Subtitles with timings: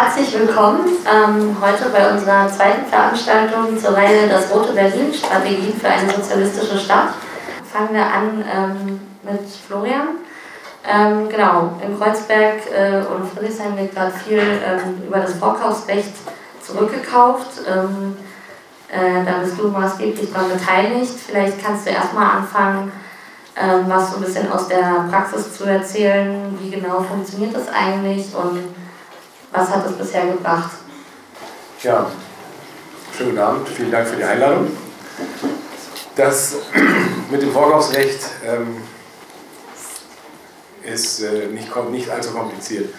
[0.00, 5.88] Herzlich willkommen ähm, heute bei unserer zweiten Veranstaltung zur Reihe Das Rote Berlin Strategien für
[5.88, 7.08] eine sozialistische Stadt.
[7.64, 10.10] Fangen wir an ähm, mit Florian.
[10.88, 16.14] Ähm, genau, in Kreuzberg äh, und Friedrichshain wird gerade viel ähm, über das Vorkaufsrecht
[16.64, 17.62] zurückgekauft.
[17.66, 18.16] Ähm,
[18.92, 21.14] äh, da bist du maßgeblich daran beteiligt.
[21.26, 22.92] Vielleicht kannst du erstmal anfangen,
[23.60, 26.56] ähm, was so ein bisschen aus der Praxis zu erzählen.
[26.60, 28.62] Wie genau funktioniert das eigentlich und
[29.52, 30.70] was hat es bisher gebracht?
[31.82, 32.10] Ja,
[33.16, 34.68] schönen guten Abend, vielen Dank für die Einladung.
[36.16, 36.56] Das
[37.30, 38.82] mit dem Vorkaufsrecht ähm,
[40.82, 42.92] ist äh, nicht, nicht allzu kompliziert.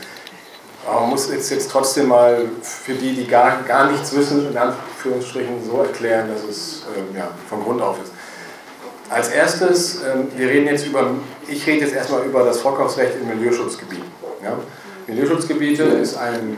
[0.88, 4.58] Aber man muss jetzt, jetzt trotzdem mal für die, die gar, gar nichts wissen, in
[4.58, 8.14] Anführungsstrichen so erklären, dass es äh, ja, von Grund auf ist.
[9.10, 11.12] Als erstes, äh, wir reden jetzt über,
[11.48, 14.04] ich rede jetzt erstmal über das Vorkaufsrecht im Milieuschutzgebiet.
[14.42, 14.58] Ja?
[15.10, 16.56] Milieuschutzgebiete ist ein,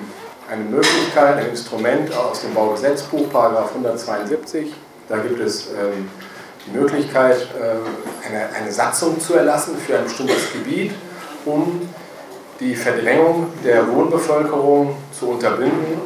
[0.49, 4.73] eine Möglichkeit, ein Instrument aus dem Baugesetzbuch, Paragraph 172.
[5.07, 6.09] Da gibt es ähm,
[6.65, 10.91] die Möglichkeit, äh, eine, eine Satzung zu erlassen für ein bestimmtes Gebiet,
[11.45, 11.87] um
[12.59, 16.01] die Verdrängung der Wohnbevölkerung zu unterbinden,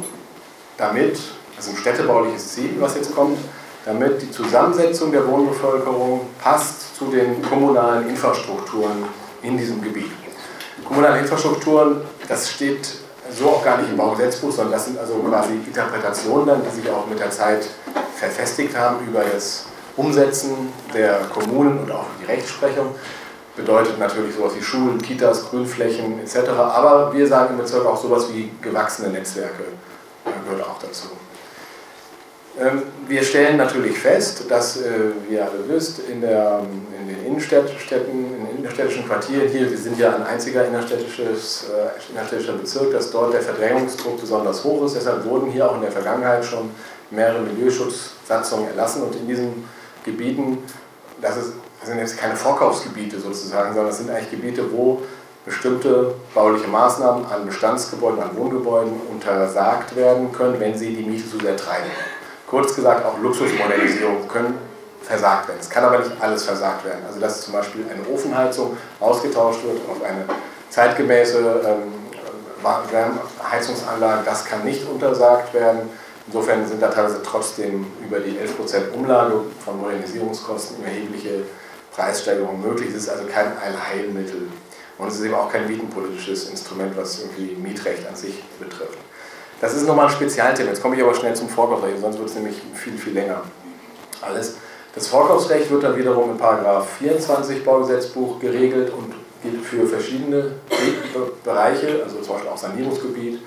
[0.77, 1.19] damit,
[1.57, 3.39] also ein städtebauliches Ziel, was jetzt kommt,
[3.85, 9.05] damit die Zusammensetzung der Wohnbevölkerung passt zu den kommunalen Infrastrukturen
[9.41, 10.24] in diesem Gebiet.
[10.85, 12.87] Kommunale Infrastrukturen, das steht
[13.31, 16.89] so auch gar nicht im Baugesetzbuch, sondern das sind also quasi Interpretationen, dann, die sich
[16.89, 17.67] auch mit der Zeit
[18.15, 19.65] verfestigt haben über das
[19.97, 22.95] Umsetzen der Kommunen und auch die Rechtsprechung.
[23.55, 26.49] Bedeutet natürlich sowas wie Schulen, Kitas, Grünflächen etc.
[26.49, 29.63] Aber wir sagen im Bezirk auch sowas wie gewachsene Netzwerke
[30.43, 31.07] gehört auch dazu.
[32.59, 34.89] Ähm, wir stellen natürlich fest, dass, äh,
[35.27, 36.61] wie ihr alle wisst, in, der,
[36.99, 37.75] in den Innenstädten,
[38.49, 43.33] in innerstädtischen Quartieren hier, wir sind ja ein einziger innerstädtisches, äh, innerstädtischer Bezirk, dass dort
[43.33, 44.95] der Verdrängungsdruck besonders hoch ist.
[44.95, 46.71] Deshalb wurden hier auch in der Vergangenheit schon
[47.11, 49.03] mehrere Milieuschutzsatzungen erlassen.
[49.03, 49.69] Und in diesen
[50.03, 50.57] Gebieten,
[51.21, 55.03] das, ist, das sind jetzt keine Vorkaufsgebiete sozusagen, sondern das sind eigentlich Gebiete, wo
[55.45, 61.37] bestimmte bauliche Maßnahmen an Bestandsgebäuden, an Wohngebäuden untersagt werden können, wenn sie die Miete zu
[61.37, 61.91] sehr treiben.
[62.47, 64.57] Kurz gesagt auch Luxusmodernisierung können
[65.05, 65.59] versagt werden.
[65.59, 67.05] Es kann aber nicht alles versagt werden.
[67.07, 70.25] Also dass zum Beispiel eine Ofenheizung ausgetauscht wird auf eine
[70.69, 71.93] zeitgemäße ähm,
[73.51, 75.89] Heizungsanlage, das kann nicht untersagt werden.
[76.27, 81.43] Insofern sind da teilweise trotzdem über die 11% Umlage von Modernisierungskosten erhebliche
[81.95, 82.89] Preissteigerungen möglich.
[82.89, 84.47] Es ist also kein Allheilmittel.
[84.97, 88.97] Und es ist eben auch kein mietenpolitisches Instrument, was irgendwie Mietrecht an sich betrifft.
[89.61, 90.69] Das ist nochmal ein Spezialthema.
[90.69, 93.41] Jetzt komme ich aber schnell zum Vorkaufsrecht, sonst wird es nämlich viel, viel länger.
[94.21, 94.55] Alles.
[94.95, 99.13] Das Vorkaufsrecht wird dann wiederum in Paragraph 24 Baugesetzbuch geregelt und
[99.43, 100.53] gilt für verschiedene
[101.43, 103.41] Bereiche, also zum Beispiel auch Sanierungsgebiet,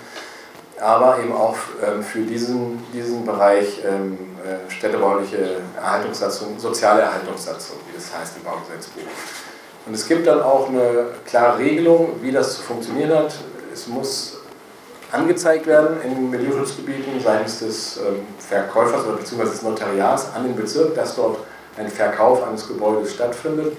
[0.79, 7.97] aber eben auch ähm, für diesen, diesen Bereich ähm, äh, städtebauliche Erhaltungssatzung, soziale Erhaltungssatzung, wie
[7.97, 9.03] das heißt im Baugesetzbuch.
[9.87, 13.35] Und es gibt dann auch eine klare Regelung, wie das zu funktionieren hat.
[13.73, 14.38] Es muss
[15.13, 20.95] angezeigt werden in Milieuschutzgebieten seitens des ähm, Verkäufers oder beziehungsweise des Notariats an den Bezirk,
[20.95, 21.39] dass dort
[21.79, 23.77] ein Verkauf eines Gebäudes stattfindet.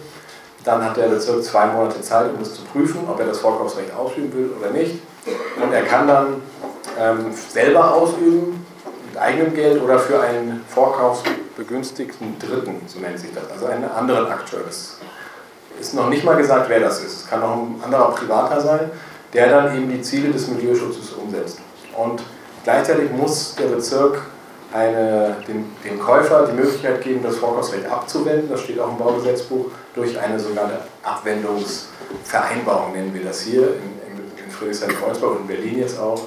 [0.64, 3.94] Dann hat der Bezirk zwei Monate Zeit, um es zu prüfen, ob er das Vorkaufsrecht
[3.94, 5.02] ausüben will oder nicht.
[5.62, 6.42] Und er kann dann
[7.00, 8.66] ähm, selber ausüben,
[9.08, 14.28] mit eigenem Geld oder für einen vorkaufsbegünstigten Dritten, so nennt sich das, also einen anderen
[14.28, 14.62] Akteur.
[14.70, 14.98] Es
[15.80, 17.22] ist noch nicht mal gesagt, wer das ist.
[17.22, 18.92] Es kann auch ein anderer Privater sein
[19.34, 21.60] der dann eben die Ziele des Milieuschutzes umsetzt.
[21.96, 22.24] Und
[22.64, 24.22] gleichzeitig muss der Bezirk
[24.74, 29.66] eine, dem, dem Käufer die Möglichkeit geben, das Vorkaufsrecht abzuwenden, das steht auch im Baugesetzbuch,
[29.96, 35.80] durch eine sogenannte Abwendungsvereinbarung, nennen wir das hier, in, in, in Friedrichshain-Kreuzberg und in Berlin
[35.80, 36.22] jetzt auch.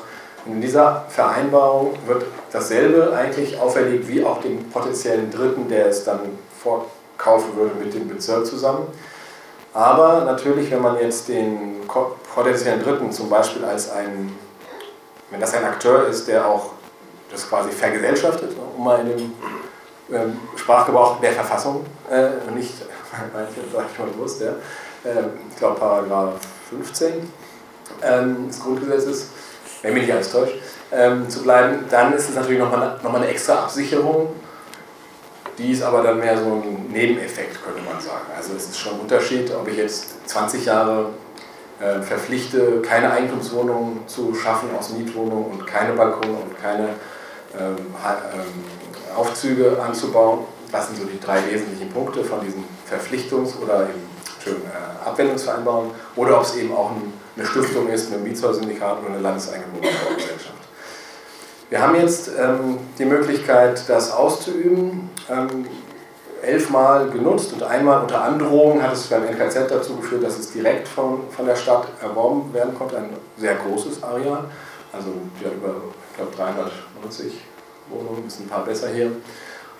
[0.44, 6.04] Und in dieser Vereinbarung wird dasselbe eigentlich auferlegt wie auch dem potenziellen Dritten, der es
[6.04, 6.18] dann
[6.60, 8.88] vorkaufen würde mit dem Bezirk zusammen.
[9.72, 11.86] Aber natürlich, wenn man jetzt den
[12.34, 14.36] potenziellen Dritten zum Beispiel als ein,
[15.30, 16.72] wenn das ein Akteur ist, der auch
[17.30, 19.32] das quasi vergesellschaftet, ne, um mal in dem
[20.12, 22.74] ähm, Sprachgebrauch der Verfassung, äh, nicht,
[23.72, 24.50] sag ich mal bewusst, ja,
[25.08, 26.34] äh, ich glaube Paragraph
[26.70, 27.32] 15
[28.02, 29.28] ähm, des Grundgesetzes,
[29.82, 30.54] wenn mich nicht alles täuscht,
[30.92, 34.34] ähm, zu bleiben, dann ist es natürlich nochmal noch mal eine extra Absicherung
[35.58, 38.26] die ist aber dann mehr so ein Nebeneffekt, könnte man sagen.
[38.36, 41.10] Also es ist schon ein Unterschied, ob ich jetzt 20 Jahre
[42.02, 46.90] verpflichte, keine Eigentumswohnungen zu schaffen aus Mietwohnungen und keine Balkone und keine
[47.58, 50.40] ähm, ähm, Aufzüge anzubauen.
[50.70, 54.12] Das sind so die drei wesentlichen Punkte von diesen Verpflichtungs- oder eben
[54.46, 55.90] äh, Abwendungsvereinbarungen.
[56.16, 60.54] Oder ob es eben auch ein, eine Stiftung ist, ein Mietshäuser-Syndikat oder eine landeseigene Wohnungsbaugesellschaft.
[61.68, 65.10] Wir haben jetzt ähm, die Möglichkeit, das auszuüben.
[65.30, 65.66] Ähm,
[66.42, 70.88] elfmal genutzt und einmal unter Androhung hat es beim NKZ dazu geführt, dass es direkt
[70.88, 72.96] von, von der Stadt erworben werden konnte.
[72.96, 74.44] Ein sehr großes Areal,
[74.92, 75.08] also
[75.42, 75.76] ja, über
[76.10, 77.40] ich glaube 390
[77.88, 79.12] Wohnungen, ist ein paar besser hier.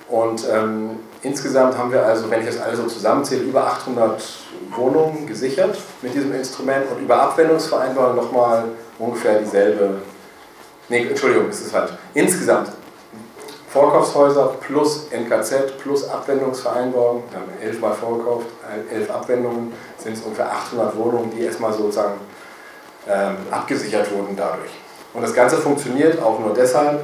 [0.09, 0.91] Und ähm,
[1.23, 4.23] insgesamt haben wir also, wenn ich das alles so zusammenzähle, über 800
[4.77, 8.65] Wohnungen gesichert mit diesem Instrument und über Abwendungsvereinbarungen nochmal
[8.99, 10.03] ungefähr dieselbe.
[10.89, 11.93] Nee, Entschuldigung, ist falsch.
[12.15, 12.73] Insgesamt
[13.73, 18.47] Vorkaufshäuser plus NKZ plus Abwendungsvereinbarung, wir haben elfmal vorgekauft,
[18.93, 22.21] elf Abwendungen, sind es ungefähr 800 Wohnungen, die erstmal sozusagen
[23.09, 24.71] ähm, abgesichert wurden dadurch.
[25.15, 27.03] Und das Ganze funktioniert auch nur deshalb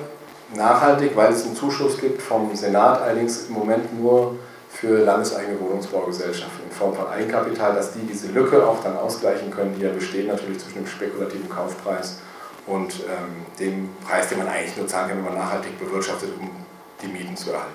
[0.55, 4.37] nachhaltig, weil es einen Zuschuss gibt vom Senat, allerdings im Moment nur
[4.69, 9.75] für landeseigene Wohnungsbaugesellschaften in Form von Eigenkapital, dass die diese Lücke auch dann ausgleichen können,
[9.75, 12.19] die ja besteht natürlich zwischen dem spekulativen Kaufpreis
[12.69, 16.51] und ähm, dem Preis, den man eigentlich nur zahlen kann, wenn man nachhaltig bewirtschaftet, um
[17.03, 17.73] die Mieten zu erhalten.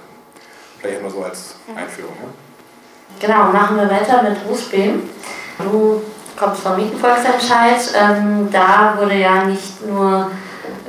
[0.79, 2.15] Vielleicht nur so als Einführung.
[2.21, 3.27] Ja?
[3.27, 5.09] Genau, machen wir weiter mit Rufbeam.
[5.57, 6.01] Du
[6.37, 7.79] kommst vom Mietenvolksentscheid.
[7.95, 10.29] Ähm, da wurde ja nicht nur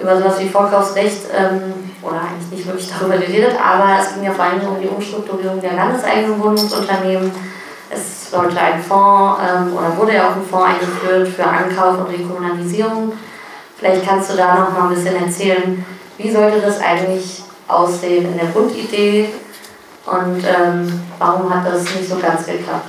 [0.00, 4.32] über sowas wie Vorkaufsrecht ähm, oder eigentlich nicht wirklich darüber geredet, aber es ging ja
[4.32, 7.30] vor allem um die Umstrukturierung der landeseigenen Wohnungsunternehmen.
[7.90, 12.12] Es sollte ein Fonds ähm, oder wurde ja auch ein Fonds eingeführt für Ankauf und
[12.12, 13.12] Rekommunalisierung.
[13.78, 15.84] Vielleicht kannst du da noch mal ein bisschen erzählen,
[16.18, 19.28] wie sollte das eigentlich aussehen in der Grundidee
[20.06, 22.88] und ähm, warum hat das nicht so ganz geklappt?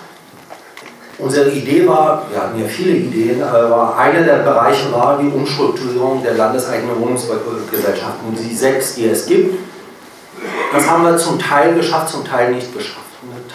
[1.18, 6.22] Unsere Idee war, wir hatten ja viele Ideen, aber einer der Bereiche war die Umstrukturierung
[6.22, 8.36] der landeseigenen Wohnungsgesellschaften.
[8.38, 9.58] Die sechs, die es gibt,
[10.74, 13.05] das haben wir zum Teil geschafft, zum Teil nicht geschafft.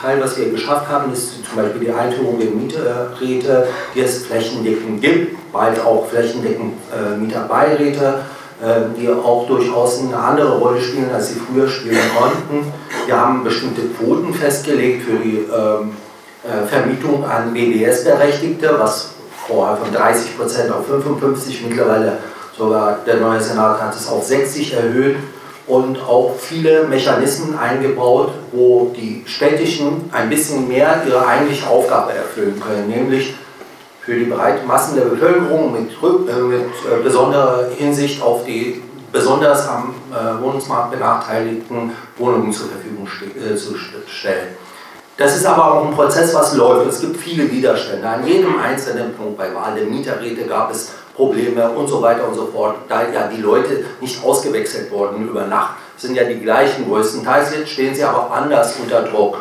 [0.01, 5.03] Teil, was wir geschafft haben, ist zum Beispiel die Einführung der Mieterräte, die es flächendeckend
[5.03, 8.21] gibt, bald auch flächendeckend äh, Mieterbeiräte,
[8.63, 12.73] äh, die auch durchaus eine andere Rolle spielen, als sie früher spielen konnten.
[13.05, 15.93] Wir haben bestimmte Quoten festgelegt für die ähm,
[16.45, 19.11] äh, Vermietung an BBS-Berechtigte, was
[19.47, 22.19] vorher von 30% auf 55, mittlerweile
[22.57, 25.17] sogar der neue Senat hat es auf 60 erhöht
[25.71, 32.61] und auch viele Mechanismen eingebaut, wo die städtischen ein bisschen mehr ihre eigentliche Aufgabe erfüllen
[32.61, 33.35] können, nämlich
[34.03, 38.83] für die breite Massen der Bevölkerung mit, äh, mit äh, besonderer Hinsicht auf die
[39.13, 43.07] besonders am äh, Wohnungsmarkt benachteiligten Wohnungen zur Verfügung
[43.57, 43.75] zu
[44.07, 44.57] stellen.
[45.17, 46.89] Das ist aber auch ein Prozess, was läuft.
[46.89, 48.09] Es gibt viele Widerstände.
[48.09, 52.35] An jedem einzelnen Punkt bei Wahl der Mieterräte gab es Probleme und so weiter und
[52.35, 52.77] so fort.
[52.89, 57.55] Da ja die Leute nicht ausgewechselt wurden über Nacht, sind ja die gleichen größtenteils.
[57.55, 59.37] Jetzt stehen sie aber anders unter Druck.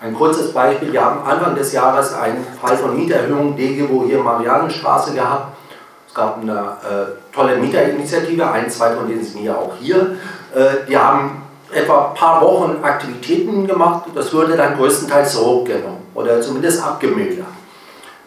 [0.00, 5.12] Ein kurzes Beispiel, wir haben Anfang des Jahres einen Fall von Mieterhöhung DGWO hier Marianenstraße
[5.12, 5.56] gehabt.
[6.06, 10.16] Es gab eine äh, tolle Mieterinitiative, ein, zwei von denen sind ja auch hier.
[10.54, 11.42] Äh, die haben
[11.72, 14.04] etwa ein paar Wochen Aktivitäten gemacht.
[14.14, 17.48] Das wurde dann größtenteils zurückgenommen oder zumindest abgemildert.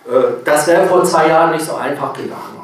[0.05, 2.56] Äh, das wäre vor zwei Jahren nicht so einfach gegangen.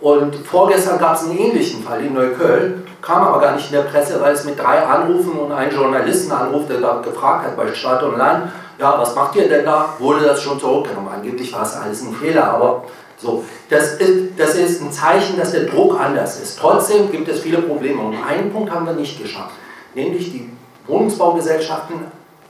[0.00, 3.82] Und vorgestern gab es einen ähnlichen Fall in Neukölln, kam aber gar nicht in der
[3.82, 7.72] Presse, weil es mit drei Anrufen und einem Journalisten anruft, der da gefragt hat bei
[7.74, 9.94] Stadt und Land, ja, was macht ihr denn da?
[9.98, 11.10] Wurde das schon zurückgenommen?
[11.14, 12.84] Angeblich war es alles ein Fehler, aber
[13.18, 16.58] so, das ist, das ist ein Zeichen, dass der Druck anders ist.
[16.58, 19.52] Trotzdem gibt es viele Probleme und einen Punkt haben wir nicht geschafft
[19.94, 20.50] nämlich die
[20.86, 21.96] Wohnungsbaugesellschaften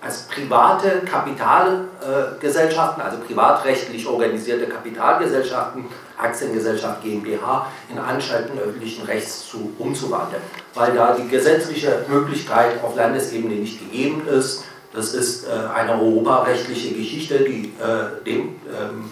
[0.00, 5.84] als private Kapitalgesellschaften, also privatrechtlich organisierte Kapitalgesellschaften,
[6.16, 10.42] Aktiengesellschaft GmbH, in Anstalten öffentlichen Rechts zu, umzuwandeln,
[10.74, 14.64] weil da die gesetzliche Möglichkeit auf Landesebene nicht gegeben ist.
[14.92, 19.10] Das ist äh, eine europarechtliche Geschichte, die äh, dem ähm,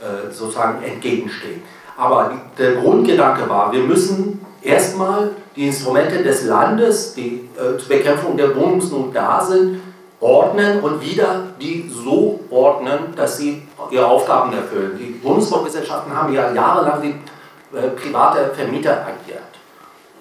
[0.00, 1.62] äh, sozusagen entgegensteht.
[1.96, 7.88] Aber die, der Grundgedanke war, wir müssen erstmal die Instrumente des Landes, die äh, zur
[7.88, 9.80] Bekämpfung der Wohnungsnot da sind,
[10.22, 14.96] ordnen und wieder die so ordnen, dass sie ihre Aufgaben erfüllen.
[14.96, 19.42] Die Wohnungsbaugesellschaften haben ja jahrelang wie äh, private Vermieter agiert.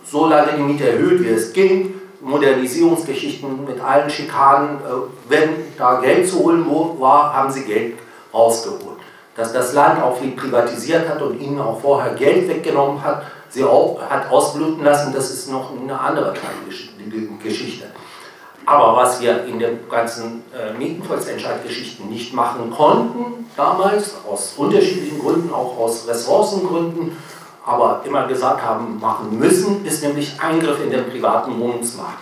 [0.03, 5.99] So lange die Miete erhöht, wie es ging, Modernisierungsgeschichten mit allen Schikanen, äh, wenn da
[5.99, 6.65] Geld zu holen
[6.99, 7.99] war, haben sie Geld
[8.33, 8.99] rausgeholt.
[9.35, 13.63] Dass das Land auch viel privatisiert hat und ihnen auch vorher Geld weggenommen hat, sie
[13.63, 16.33] auch hat ausbluten lassen, das ist noch eine andere
[17.43, 17.85] Geschichte.
[18.71, 25.53] Aber was wir in den ganzen äh, Mietenvolksentscheidgeschichten nicht machen konnten, damals, aus unterschiedlichen Gründen,
[25.53, 27.17] auch aus Ressourcengründen,
[27.65, 32.19] aber immer gesagt haben, machen müssen, ist nämlich Eingriff in den privaten Wohnungsmarkt.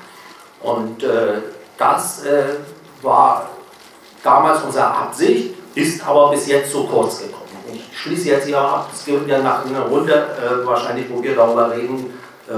[0.63, 1.35] Und äh,
[1.77, 2.45] das äh,
[3.03, 3.51] war
[4.23, 7.45] damals unsere Absicht, ist aber bis jetzt zu kurz gekommen.
[7.71, 11.35] Ich schließe jetzt hier ab, es gibt ja nach einer Runde, äh, wahrscheinlich, wo wir
[11.35, 12.11] darüber reden,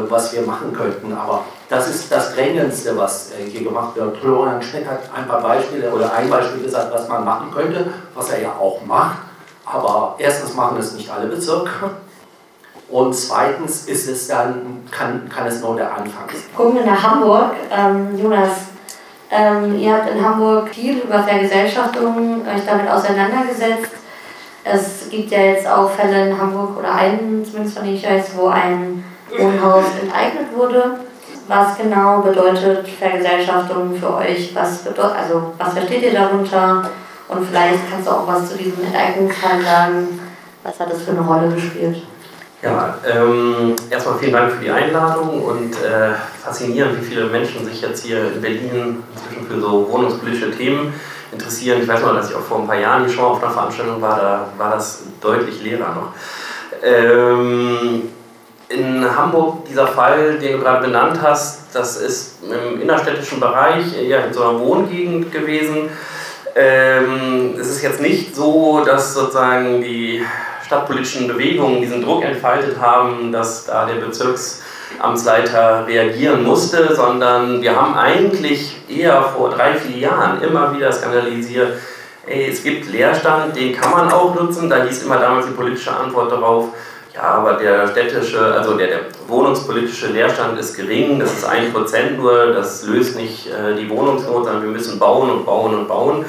[0.09, 1.13] was wir machen könnten.
[1.13, 4.17] Aber das ist das Drängendste, was hier gemacht wird.
[4.17, 8.31] Florian Schmidt hat ein paar Beispiele oder ein Beispiel gesagt, was man machen könnte, was
[8.31, 9.17] er ja auch macht.
[9.65, 11.91] Aber erstens machen es nicht alle Bezirke.
[12.89, 16.41] Und zweitens ist es dann, kann, kann es nur der Anfang sein.
[16.55, 17.51] Gucken wir nach Hamburg.
[17.71, 18.49] Ähm, Jonas,
[19.31, 23.91] ähm, ihr habt in Hamburg viel über Vergesellschaftung euch damit auseinandergesetzt.
[24.63, 28.31] Es gibt ja jetzt auch Fälle in Hamburg oder einen, zumindest von denen ich weiß,
[28.35, 29.05] wo ein
[29.37, 30.99] Wohnhaus enteignet wurde.
[31.47, 34.55] Was genau bedeutet Vergesellschaftung für euch?
[34.55, 36.89] Was bedeutet, also was versteht ihr darunter?
[37.27, 40.19] Und vielleicht kannst du auch was zu diesem Enteignungsfall sagen.
[40.63, 42.03] Was hat das für eine Rolle gespielt?
[42.61, 46.11] Ja, ähm, erstmal vielen Dank für die Einladung und äh,
[46.43, 50.93] faszinierend, wie viele Menschen sich jetzt hier in Berlin inzwischen für so wohnungspolitische Themen
[51.31, 51.81] interessieren.
[51.81, 53.99] Ich weiß noch, dass ich auch vor ein paar Jahren hier schon auf einer Veranstaltung
[53.99, 56.13] war, da war das deutlich leerer noch.
[56.83, 58.09] Ähm,
[58.73, 64.25] in Hamburg, dieser Fall, den du gerade benannt hast, das ist im innerstädtischen Bereich, eher
[64.25, 65.89] in so einer Wohngegend gewesen.
[66.55, 70.25] Ähm, es ist jetzt nicht so, dass sozusagen die
[70.65, 77.95] stadtpolitischen Bewegungen diesen Druck entfaltet haben, dass da der Bezirksamtsleiter reagieren musste, sondern wir haben
[77.95, 81.73] eigentlich eher vor drei, vier Jahren immer wieder skandalisiert,
[82.27, 85.95] ey, es gibt Leerstand, den kann man auch nutzen, da hieß immer damals die politische
[85.95, 86.69] Antwort darauf,
[87.13, 92.17] ja, aber der städtische, also der, der wohnungspolitische Leerstand ist gering, das ist ein Prozent
[92.17, 96.25] nur, das löst nicht äh, die Wohnungsnot, sondern wir müssen bauen und bauen und bauen.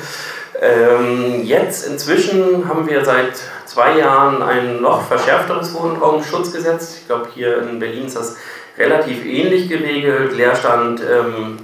[0.60, 3.34] Ähm, jetzt inzwischen haben wir seit
[3.64, 6.98] zwei Jahren ein noch verschärfteres Wohnraumschutzgesetz.
[7.00, 8.36] Ich glaube, hier in Berlin ist das
[8.76, 10.36] relativ ähnlich geregelt.
[10.36, 11.58] Leerstand ähm,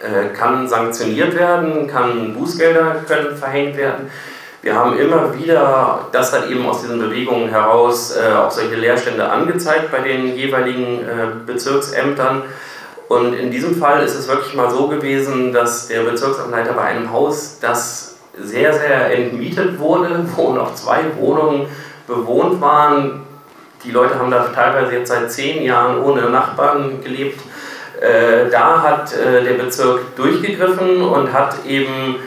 [0.00, 4.10] äh, kann sanktioniert werden, kann Bußgelder können verhängt werden.
[4.62, 9.28] Wir haben immer wieder das dann eben aus diesen Bewegungen heraus äh, auch solche Leerstände
[9.28, 12.42] angezeigt bei den jeweiligen äh, Bezirksämtern.
[13.08, 17.12] Und in diesem Fall ist es wirklich mal so gewesen, dass der Bezirksamtleiter bei einem
[17.12, 21.66] Haus, das sehr, sehr entmietet wurde, wo noch zwei Wohnungen
[22.06, 23.24] bewohnt waren.
[23.82, 27.40] Die Leute haben da teilweise jetzt seit zehn Jahren ohne Nachbarn gelebt.
[28.00, 32.20] Äh, da hat äh, der Bezirk durchgegriffen und hat eben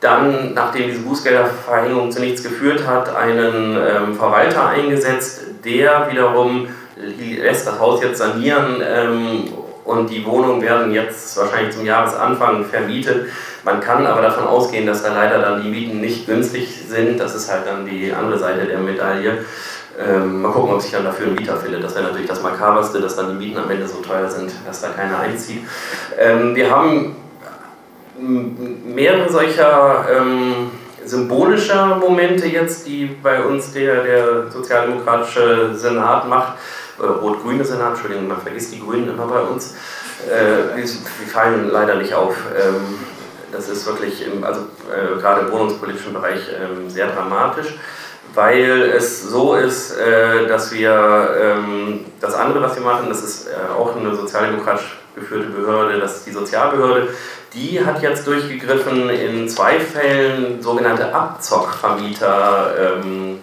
[0.00, 7.66] dann, nachdem diese Bußgelderverhängung zu nichts geführt hat, einen ähm, Verwalter eingesetzt, der wiederum lässt
[7.66, 9.44] das Haus jetzt sanieren ähm,
[9.84, 13.28] und die Wohnungen werden jetzt wahrscheinlich zum Jahresanfang vermietet.
[13.64, 17.18] Man kann aber davon ausgehen, dass da leider dann die Mieten nicht günstig sind.
[17.18, 19.44] Das ist halt dann die andere Seite der Medaille.
[19.98, 21.82] Ähm, mal gucken, ob sich dann dafür ein Mieter findet.
[21.82, 24.80] Das wäre natürlich das Makaberste, dass dann die Mieten am Ende so teuer sind, dass
[24.80, 25.62] da keiner einzieht.
[26.18, 27.16] Ähm, wir haben
[28.20, 30.70] mehrere solcher ähm,
[31.04, 36.58] symbolischer Momente jetzt, die bei uns der, der sozialdemokratische Senat macht.
[37.00, 39.74] Äh, Rot-Grüne Senat, Entschuldigung, man vergisst die Grünen immer bei uns.
[40.26, 42.34] Äh, die, fallen leider nicht auf.
[42.56, 42.98] Ähm,
[43.52, 47.78] das ist wirklich, im, also äh, gerade im wohnungspolitischen Bereich äh, sehr dramatisch,
[48.38, 53.48] weil es so ist, äh, dass wir ähm, das andere, was wir machen, das ist
[53.48, 57.08] äh, auch eine sozialdemokratisch geführte Behörde, das ist die Sozialbehörde,
[57.52, 63.40] die hat jetzt durchgegriffen in zwei Fällen sogenannte Abzockvermieter ähm,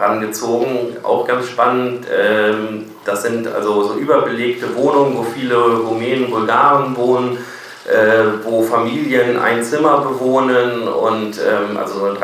[0.00, 0.96] rangezogen.
[1.02, 7.36] Auch ganz spannend, ähm, das sind also so überbelegte Wohnungen, wo viele Rumänen, Bulgaren wohnen
[7.84, 12.18] äh, wo Familien ein Zimmer bewohnen und ähm, also so eine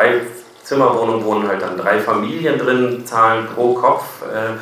[0.69, 4.23] Drei-Zimmer-Wohnung wohnen halt dann drei Familien drin, zahlen pro Kopf.
[4.23, 4.59] Äh,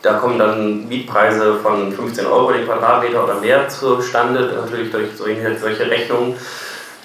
[0.00, 5.90] da kommen dann Mietpreise von 15 Euro den Quadratmeter oder mehr zustande, natürlich durch solche,
[5.90, 6.34] Rechnungen.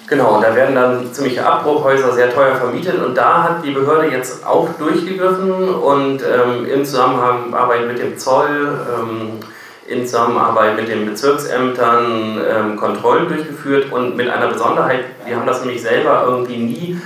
[0.06, 4.08] Genau, und da werden dann ziemliche Abbruchhäuser sehr teuer vermietet und da hat die Behörde
[4.08, 9.38] jetzt auch durchgegriffen und ähm, im Zusammenarbeit mit dem Zoll ähm,
[9.86, 15.60] in Zusammenarbeit mit den Bezirksämtern ähm, Kontrollen durchgeführt und mit einer Besonderheit, wir haben das
[15.60, 17.00] nämlich selber irgendwie nie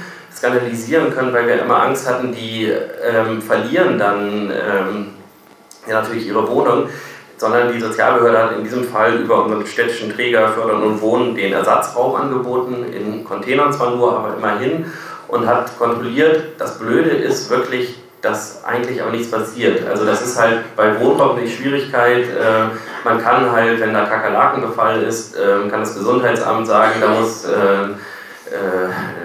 [0.45, 5.07] skandalisieren können, weil wir immer Angst hatten, die ähm, verlieren dann ähm,
[5.87, 6.89] ja, natürlich ihre Wohnung,
[7.37, 11.53] sondern die Sozialbehörde hat in diesem Fall über unseren städtischen Träger Fördern und Wohnen den
[11.53, 14.87] Ersatzraum angeboten, in Containern zwar nur, aber immerhin,
[15.29, 19.87] und hat kontrolliert, das Blöde ist wirklich, dass eigentlich aber nichts passiert.
[19.87, 22.25] Also das ist halt bei Wohnraum die Schwierigkeit.
[22.25, 22.75] Äh,
[23.05, 27.95] man kann halt, wenn da Kakerlakenbefall ist, äh, kann das Gesundheitsamt sagen, da muss, äh,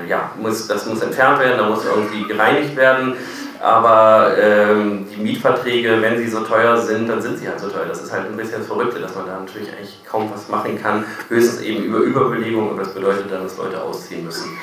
[0.10, 3.14] ja, muss, das muss entfernt werden, da muss irgendwie gereinigt werden.
[3.62, 7.86] Aber ähm, die Mietverträge, wenn sie so teuer sind, dann sind sie halt so teuer.
[7.88, 11.04] Das ist halt ein bisschen Verrückte, dass man da natürlich eigentlich kaum was machen kann.
[11.28, 14.58] Höchstens eben über Überbelegung und das bedeutet dann, dass Leute ausziehen müssen.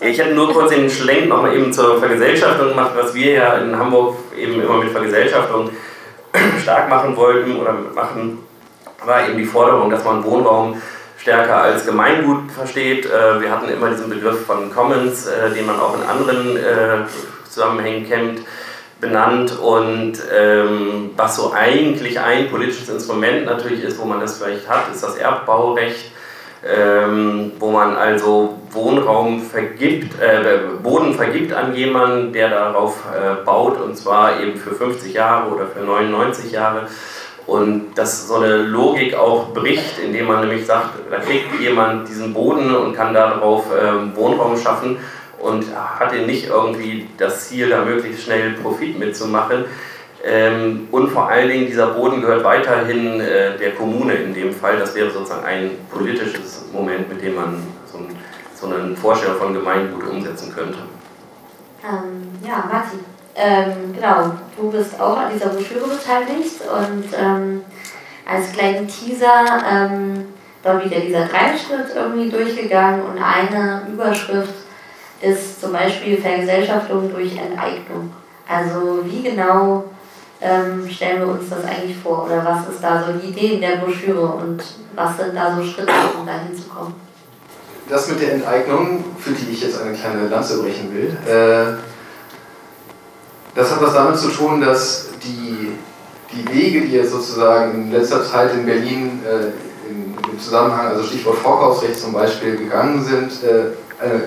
[0.00, 3.78] Ich hätte nur kurz den Schlenk nochmal eben zur Vergesellschaftung gemacht, was wir ja in
[3.78, 5.70] Hamburg eben immer mit Vergesellschaftung
[6.62, 8.40] stark machen wollten oder machen,
[9.04, 10.82] war eben die Forderung, dass man Wohnraum
[11.22, 13.06] stärker als Gemeingut versteht.
[13.06, 17.06] Äh, wir hatten immer diesen Begriff von Commons, äh, den man auch in anderen äh,
[17.48, 18.40] Zusammenhängen kennt,
[19.00, 24.68] benannt und ähm, was so eigentlich ein politisches Instrument natürlich ist, wo man das vielleicht
[24.68, 26.10] hat, ist das Erbbaurecht,
[26.64, 32.98] ähm, wo man also Wohnraum vergibt, äh, Boden vergibt an jemanden, der darauf
[33.44, 36.86] baut und zwar eben für 50 Jahre oder für 99 Jahre
[37.46, 42.32] und dass so eine Logik auch bricht, indem man nämlich sagt, da kriegt jemand diesen
[42.32, 44.98] Boden und kann darauf ähm, Wohnraum schaffen
[45.40, 49.64] und hatte nicht irgendwie das Ziel, da möglichst schnell Profit mitzumachen.
[50.24, 54.78] Ähm, und vor allen Dingen, dieser Boden gehört weiterhin äh, der Kommune in dem Fall.
[54.78, 58.16] Das wäre sozusagen ein politisches Moment, mit dem man so, ein,
[58.54, 60.78] so eine Vorstellung von Gemeingut umsetzen könnte.
[61.82, 63.00] Ähm, ja, Martin.
[63.34, 67.62] Ähm, genau, du bist auch an dieser Broschüre beteiligt und ähm,
[68.30, 70.26] als kleinen Teaser ähm,
[70.62, 74.52] dort wieder dieser Dreischritt irgendwie durchgegangen und eine Überschrift
[75.22, 78.12] ist zum Beispiel Vergesellschaftung durch Enteignung.
[78.46, 79.84] Also wie genau
[80.40, 83.60] ähm, stellen wir uns das eigentlich vor oder was ist da so die Idee in
[83.60, 84.62] der Broschüre und
[84.94, 86.94] was sind da so Schritte, um da hinzukommen?
[87.88, 91.76] Das mit der Enteignung, für die ich jetzt eine kleine Lanze brechen will, äh,
[93.54, 95.72] das hat was damit zu tun, dass die,
[96.32, 101.02] die Wege, die jetzt sozusagen in letzter Zeit in Berlin äh, in, im Zusammenhang, also
[101.02, 104.24] Stichwort Vorkaufsrecht zum Beispiel, gegangen sind, äh, eine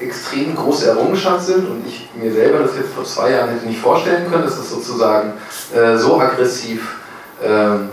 [0.00, 3.80] extrem große Errungenschaft sind und ich mir selber das jetzt vor zwei Jahren hätte nicht
[3.80, 5.32] vorstellen können, dass das sozusagen
[5.74, 6.96] äh, so aggressiv
[7.42, 7.88] ähm,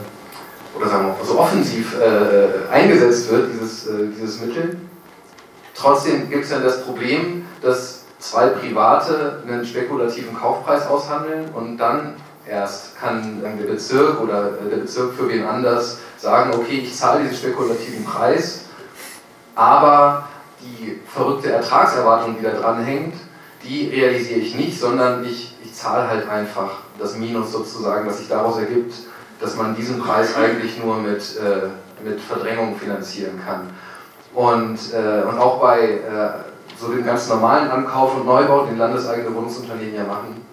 [0.75, 4.77] oder sagen wir mal, so offensiv äh, eingesetzt wird, dieses, äh, dieses Mittel.
[5.75, 12.13] Trotzdem gibt es ja das Problem, dass zwei Private einen spekulativen Kaufpreis aushandeln und dann
[12.47, 17.35] erst kann der Bezirk oder der Bezirk für wen anders sagen, okay, ich zahle diesen
[17.35, 18.65] spekulativen Preis,
[19.55, 20.27] aber
[20.61, 23.15] die verrückte Ertragserwartung, die da dran hängt,
[23.63, 28.27] die realisiere ich nicht, sondern ich, ich zahle halt einfach das Minus sozusagen, das sich
[28.27, 28.93] daraus ergibt,
[29.39, 33.69] dass man diesen Preis eigentlich nur mit, äh, mit Verdrängung finanzieren kann.
[34.33, 36.50] Und, äh, und auch bei äh,
[36.81, 40.43] so den ganz normalen Ankauf und Neubau, den landeseigene Wohnungsunternehmen ja machen,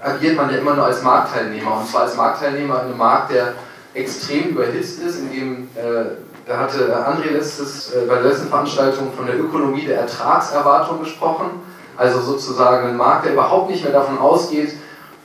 [0.00, 1.78] agiert man ja immer nur als Marktteilnehmer.
[1.78, 3.54] Und zwar als Marktteilnehmer in einem Markt, der
[3.92, 6.04] extrem überhitzt ist, in dem, äh,
[6.46, 11.46] da hatte André letztes, äh, bei der letzten Veranstaltung von der Ökonomie der Ertragserwartung gesprochen.
[11.96, 14.74] Also sozusagen ein Markt, der überhaupt nicht mehr davon ausgeht,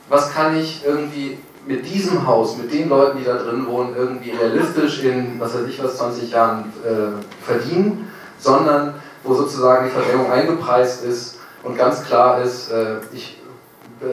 [0.09, 4.31] was kann ich irgendwie mit diesem Haus, mit den Leuten, die da drin wohnen, irgendwie
[4.31, 10.31] realistisch in, was weiß ich was, 20 Jahren äh, verdienen, sondern wo sozusagen die Verdrängung
[10.31, 13.37] eingepreist ist und ganz klar ist, äh, ich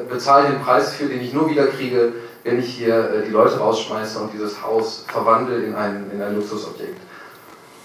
[0.08, 2.12] bezahle den Preis für, den ich nur wieder kriege,
[2.44, 6.36] wenn ich hier äh, die Leute rausschmeiße und dieses Haus verwandle in ein, in ein
[6.36, 7.00] Luxusobjekt.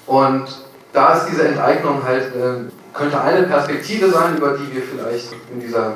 [0.05, 0.45] Und
[0.91, 5.59] da ist diese Enteignung halt, äh, könnte eine Perspektive sein, über die wir vielleicht in
[5.59, 5.93] dieser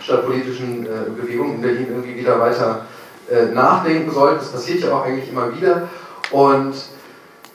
[0.00, 2.86] stadtpolitischen Bewegung in Berlin irgendwie wieder weiter
[3.52, 4.38] nachdenken sollten.
[4.38, 5.88] Das passiert ja auch eigentlich immer wieder.
[6.32, 6.74] Und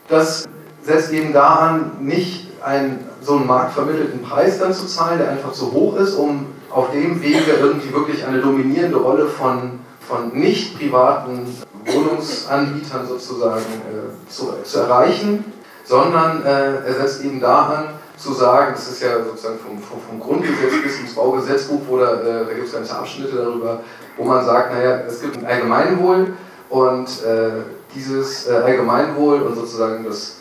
[0.08, 0.47] das
[0.82, 5.71] setzt eben daran, nicht einen so einen marktvermittelten Preis dann zu zahlen, der einfach zu
[5.71, 11.47] hoch ist, um auf dem Wege irgendwie wirklich eine dominierende Rolle von, von nicht privaten
[11.86, 15.45] Wohnungsanbietern sozusagen äh, zu, zu erreichen,
[15.86, 20.19] sondern äh, er setzt eben daran, zu sagen, das ist ja sozusagen vom, vom, vom
[20.19, 23.82] Grundgesetz bis ins Baugesetzbuch, wo da, äh, da gibt es ganze Abschnitte darüber,
[24.17, 26.34] wo man sagt, naja, es gibt ein Allgemeinwohl
[26.69, 27.51] und äh,
[27.95, 30.38] dieses äh, Allgemeinwohl und sozusagen das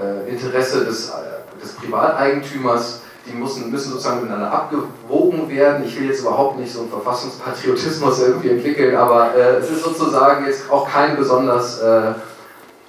[0.00, 1.12] äh, Interesse des
[1.62, 5.84] des Privateigentümers, die müssen, müssen sozusagen miteinander abgewogen werden.
[5.84, 10.46] Ich will jetzt überhaupt nicht so einen Verfassungspatriotismus irgendwie entwickeln, aber äh, es ist sozusagen
[10.46, 12.10] jetzt auch kein besonders äh,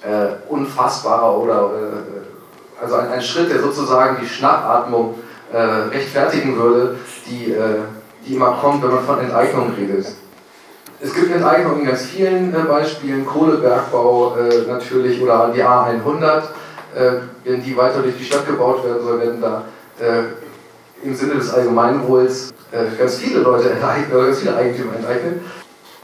[0.04, 5.16] äh, unfassbarer oder äh, also ein, ein, Schritt, der sozusagen die Schnappatmung
[5.52, 6.96] äh, rechtfertigen würde,
[7.28, 7.82] die, äh,
[8.26, 10.08] die immer kommt, wenn man von Enteignung redet.
[11.04, 16.42] Es gibt Enteignung in ganz vielen Beispielen, Kohlebergbau natürlich oder die A100 äh,
[17.44, 19.64] wenn die weiter durch die Stadt gebaut werden soll, werden da
[20.00, 20.24] äh,
[21.04, 25.42] im Sinne des Allgemeinwohls äh, ganz viele Leute enteignen, oder ganz viele Eigentümer enteignen.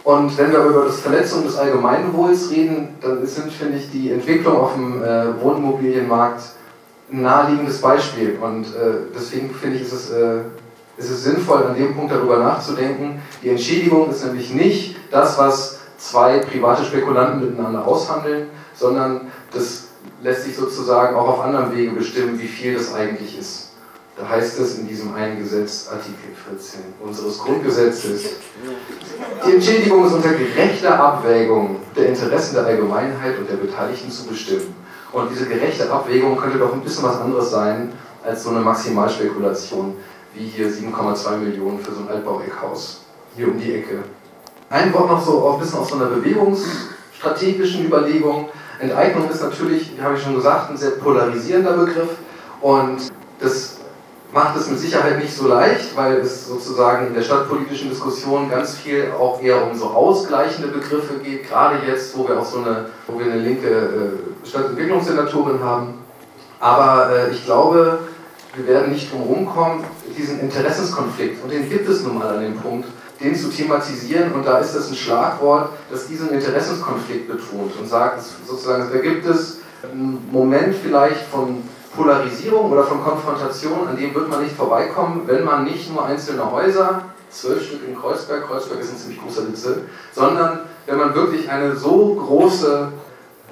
[0.04, 4.56] Und wenn wir über das Verletzung des Allgemeinwohls reden, dann sind, finde ich, die Entwicklung
[4.56, 6.43] auf dem äh, Wohnimmobilienmarkt
[7.12, 8.38] ein naheliegendes Beispiel.
[8.41, 10.39] Und äh, deswegen finde ich, ist es, äh,
[10.95, 13.21] ist es sinnvoll, an dem Punkt darüber nachzudenken.
[13.43, 19.87] Die Entschädigung ist nämlich nicht das, was zwei private Spekulanten miteinander aushandeln, sondern das
[20.21, 23.67] lässt sich sozusagen auch auf anderem Wege bestimmen, wie viel das eigentlich ist.
[24.17, 28.38] Da heißt es in diesem einen Gesetz, Artikel 14 unseres Grundgesetzes,
[29.45, 34.73] die Entschädigung ist unter gerechter Abwägung der Interessen der Allgemeinheit und der Beteiligten zu bestimmen.
[35.12, 39.95] Und diese gerechte Abwägung könnte doch ein bisschen was anderes sein als so eine Maximalspekulation,
[40.34, 43.01] wie hier 7,2 Millionen für so ein Altbau-Eckhaus
[43.36, 44.03] hier um die Ecke.
[44.69, 48.49] Ein Wort noch so auch ein bisschen aus so einer bewegungsstrategischen Überlegung.
[48.80, 52.10] Enteignung ist natürlich, habe ich schon gesagt, ein sehr polarisierender Begriff
[52.62, 52.98] und
[53.40, 53.78] das
[54.34, 58.76] macht es mit Sicherheit nicht so leicht, weil es sozusagen in der stadtpolitischen Diskussion ganz
[58.76, 62.88] viel auch eher um so ausgleichende Begriffe geht, gerade jetzt, wo wir auch so eine,
[63.08, 65.96] wo wir eine linke äh, Stadtentwicklungssenatorin haben.
[66.60, 68.00] Aber äh, ich glaube,
[68.56, 69.84] wir werden nicht drum herum kommen,
[70.18, 74.34] diesen Interessenskonflikt, und den gibt es nun mal an dem Punkt, den zu thematisieren.
[74.34, 79.25] Und da ist das ein Schlagwort, das diesen Interessenskonflikt betont und sagt, sozusagen, da gibt
[79.25, 81.63] es einen Moment vielleicht von
[81.95, 86.51] Polarisierung oder von Konfrontation, an dem wird man nicht vorbeikommen, wenn man nicht nur einzelne
[86.51, 89.82] Häuser, zwölf Stück in Kreuzberg, Kreuzberg ist ein ziemlich großer Witze,
[90.13, 92.91] sondern wenn man wirklich eine so große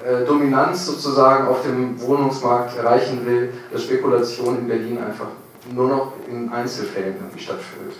[0.04, 5.28] äh, Dominanz sozusagen auf dem Wohnungsmarkt erreichen will, dass Spekulation in Berlin einfach
[5.72, 7.96] nur noch in Einzelfällen irgendwie stattfindet.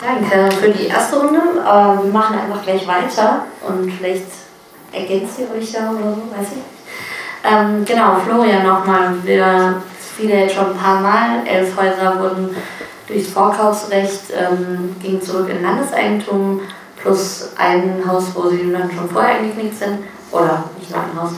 [0.00, 1.40] Danke für die erste Runde.
[1.40, 4.26] Äh, wir machen einfach gleich weiter und vielleicht
[4.92, 6.62] ergänzt ihr euch ja oder so, weiß ich.
[7.44, 9.14] Ähm, genau, Florian nochmal.
[9.22, 9.82] Wir
[10.16, 11.46] viele jetzt schon ein paar Mal.
[11.46, 12.56] Elf Häuser wurden
[13.06, 16.60] durchs Vorkaufsrecht ähm, gingen zurück in Landeseigentum,
[17.02, 19.98] plus ein Haus, wo sie dann schon vorher eingeknickt sind.
[20.30, 21.32] Oder nicht nur ein Haus.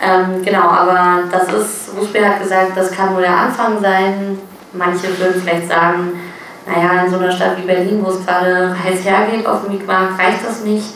[0.00, 4.38] Ähm, genau, aber das ist, Ruspe hat gesagt, das kann nur der Anfang sein.
[4.72, 6.12] Manche würden vielleicht sagen,
[6.66, 10.18] naja, in so einer Stadt wie Berlin, wo es gerade heiß hergeht auf dem Mietmarkt,
[10.18, 10.94] reicht das nicht.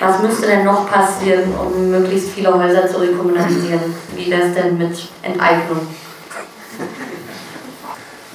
[0.00, 3.94] Was müsste denn noch passieren, um möglichst viele Häuser zu rekommunalisieren?
[4.14, 5.86] Wie wäre es denn mit Enteignung?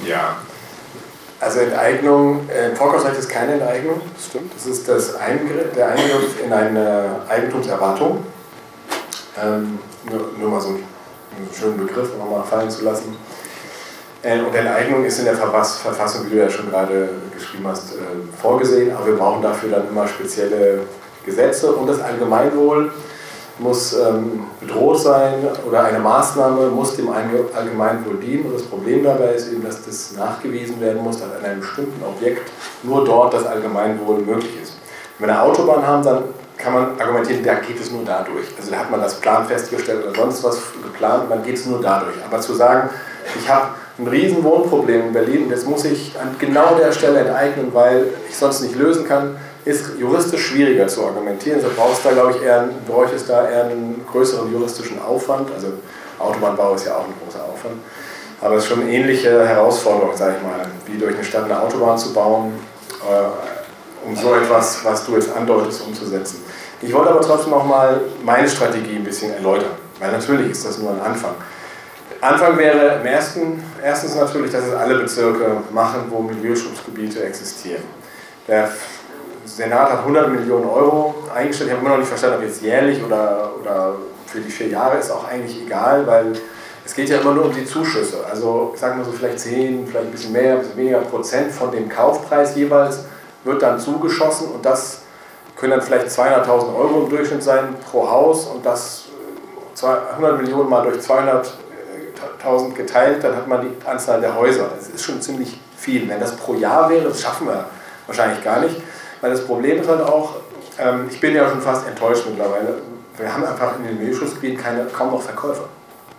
[0.05, 0.35] Ja,
[1.43, 4.53] also Enteignung, äh, Vorkaufsrecht ist keine Enteignung, das stimmt.
[4.55, 8.25] Das ist das Eingriff, der Eingriff in eine Eigentumserwartung.
[9.41, 10.85] Ähm, nur, nur, mal so einen,
[11.35, 13.17] einen schönen Begriff nochmal fallen zu lassen.
[14.23, 17.97] Äh, und Enteignung ist in der Verfassung, wie du ja schon gerade geschrieben hast, äh,
[18.41, 20.81] vorgesehen, aber wir brauchen dafür dann immer spezielle
[21.25, 22.91] Gesetze und das Allgemeinwohl
[23.59, 25.35] muss ähm, bedroht sein
[25.67, 28.45] oder eine Maßnahme muss dem Allgemeinwohl dienen.
[28.45, 32.03] Und das Problem dabei ist eben, dass das nachgewiesen werden muss, dass an einem bestimmten
[32.03, 32.49] Objekt
[32.81, 34.77] nur dort das Allgemeinwohl möglich ist.
[35.19, 36.23] Wenn wir eine Autobahn haben, dann
[36.57, 38.47] kann man argumentieren, da geht es nur dadurch.
[38.57, 41.79] Also da hat man das Plan festgestellt oder sonst was geplant, dann geht es nur
[41.79, 42.15] dadurch.
[42.25, 42.89] Aber zu sagen,
[43.39, 47.19] ich habe ein riesen Wohnproblem in Berlin und jetzt muss ich an genau der Stelle
[47.19, 51.59] enteignen, weil ich sonst nicht lösen kann, ist juristisch schwieriger zu argumentieren.
[51.61, 55.49] Also brauchst da, glaube ich, eher, bräuchtest da eher einen größeren juristischen Aufwand.
[55.53, 55.67] Also
[56.19, 57.75] Autobahnbau ist ja auch ein großer Aufwand.
[58.41, 61.61] Aber es ist schon eine ähnliche Herausforderung, sage ich mal, wie durch eine Stadt eine
[61.61, 62.53] Autobahn zu bauen,
[63.09, 66.43] äh, um so etwas, was du jetzt andeutest, umzusetzen.
[66.81, 70.79] Ich wollte aber trotzdem auch mal meine Strategie ein bisschen erläutern, weil natürlich ist das
[70.79, 71.35] nur ein Anfang.
[72.23, 77.83] Anfang wäre im ersten, erstens natürlich, dass es alle Bezirke machen, wo Milieuschutzgebiete existieren.
[78.47, 78.69] Der
[79.43, 81.69] Senat hat 100 Millionen Euro eingestellt.
[81.69, 84.99] Ich habe immer noch nicht verstanden, ob jetzt jährlich oder, oder für die vier Jahre
[84.99, 86.31] ist auch eigentlich egal, weil
[86.85, 88.25] es geht ja immer nur um die Zuschüsse.
[88.29, 91.51] Also ich sage mal so vielleicht 10, vielleicht ein bisschen mehr, ein bisschen weniger Prozent
[91.51, 93.03] von dem Kaufpreis jeweils
[93.43, 95.01] wird dann zugeschossen und das
[95.57, 99.03] können dann vielleicht 200.000 Euro im Durchschnitt sein pro Haus und das
[99.81, 100.99] 100 Millionen mal durch
[102.43, 104.69] 200.000 geteilt, dann hat man die Anzahl der Häuser.
[104.75, 106.07] Das ist schon ziemlich viel.
[106.07, 107.65] Wenn das pro Jahr wäre, das schaffen wir
[108.07, 108.75] wahrscheinlich gar nicht.
[109.21, 110.35] Weil das Problem ist halt auch,
[110.77, 112.75] ähm, ich bin ja schon fast enttäuscht mittlerweile,
[113.17, 115.65] wir haben einfach in den Milchschutzgebieten keine, kaum noch Verkäufer.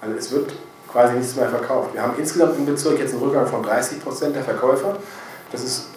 [0.01, 0.53] Also es wird
[0.91, 1.93] quasi nichts mehr verkauft.
[1.93, 4.97] Wir haben insgesamt im Bezirk jetzt einen Rückgang von 30 Prozent der Verkäufer.
[5.51, 5.89] Das ist,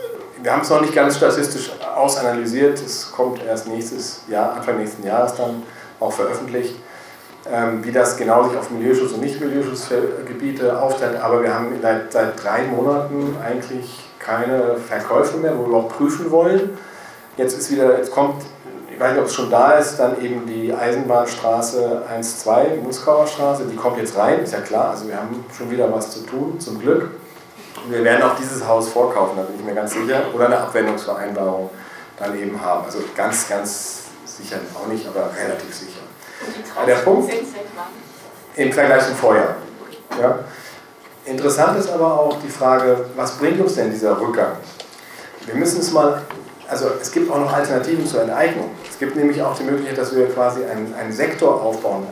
[0.42, 2.80] wir haben es noch nicht ganz statistisch ausanalysiert.
[2.82, 5.64] Es kommt erst nächstes Jahr, Anfang nächsten Jahres dann
[6.00, 6.76] auch veröffentlicht,
[7.82, 11.20] wie das genau sich auf Milieuschutz- und Nicht-Milieuschutzgebiete aufteilt.
[11.22, 16.30] Aber wir haben seit, seit drei Monaten eigentlich keine Verkäufe mehr, wo wir auch prüfen
[16.32, 16.78] wollen.
[17.38, 18.44] Jetzt ist wieder, jetzt kommt,
[18.92, 23.66] ich weiß nicht, ob es schon da ist, dann eben die Eisenbahnstraße 1-2, Muskauer Straße,
[23.72, 26.60] die kommt jetzt rein, ist ja klar, also wir haben schon wieder was zu tun,
[26.60, 27.12] zum Glück.
[27.86, 30.58] Und wir werden auch dieses Haus vorkaufen, da bin ich mir ganz sicher, oder eine
[30.58, 31.70] Abwendungsvereinbarung
[32.18, 32.86] dann eben haben.
[32.86, 35.97] Also ganz, ganz sicher auch nicht, aber relativ sicher.
[36.86, 37.32] Der Punkt
[38.56, 39.56] im Vergleich zum Vorjahr.
[40.22, 40.40] Ja.
[41.26, 44.54] Interessant ist aber auch die Frage, was bringt uns denn dieser Rückgang?
[45.46, 46.22] Wir müssen es mal
[46.70, 48.72] also es gibt auch noch Alternativen zur Enteignung.
[48.90, 52.06] Es gibt nämlich auch die Möglichkeit, dass wir quasi einen, einen Sektor aufbauen,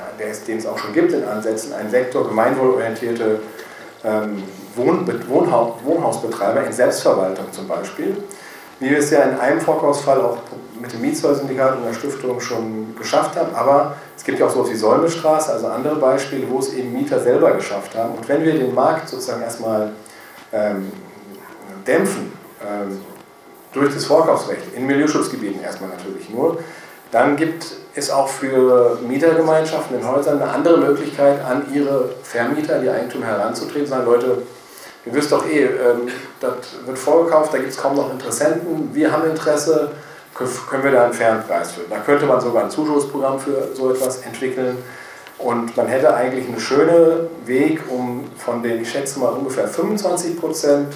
[0.48, 3.40] den es auch schon gibt in Ansätzen, einen Sektor gemeinwohlorientierte
[4.04, 4.44] ähm,
[4.76, 8.16] Wohn Wohnhausbetreiber in Selbstverwaltung zum Beispiel,
[8.80, 10.38] wie wir es ja in einem Vorkaufsfall auch
[10.80, 14.70] mit dem Mietzollsyndikat und der Stiftung schon geschafft haben, aber es gibt ja auch sowas
[14.70, 18.16] wie Säumestraße, also andere Beispiele, wo es eben Mieter selber geschafft haben.
[18.16, 19.92] Und wenn wir den Markt sozusagen erstmal
[20.52, 20.92] ähm,
[21.88, 23.00] dämpfen, ähm,
[23.72, 26.60] durch das Vorkaufsrecht, in Milieuschutzgebieten erstmal natürlich nur,
[27.12, 32.90] dann gibt es auch für Mietergemeinschaften in Häusern eine andere Möglichkeit, an ihre Vermieter, die
[32.90, 34.44] Eigentümer heranzutreten, sagen, Leute,
[35.06, 36.08] ihr wisst doch eh, ähm,
[36.40, 39.92] das wird vorgekauft, da gibt es kaum noch Interessenten, wir haben Interesse,
[40.34, 41.82] können wir da einen fairen Preis für.
[41.90, 44.78] Da könnte man sogar ein Zuschussprogramm für so etwas entwickeln.
[45.38, 50.40] Und man hätte eigentlich einen schönen Weg, um von den, ich schätze mal, ungefähr 25
[50.40, 50.94] Prozent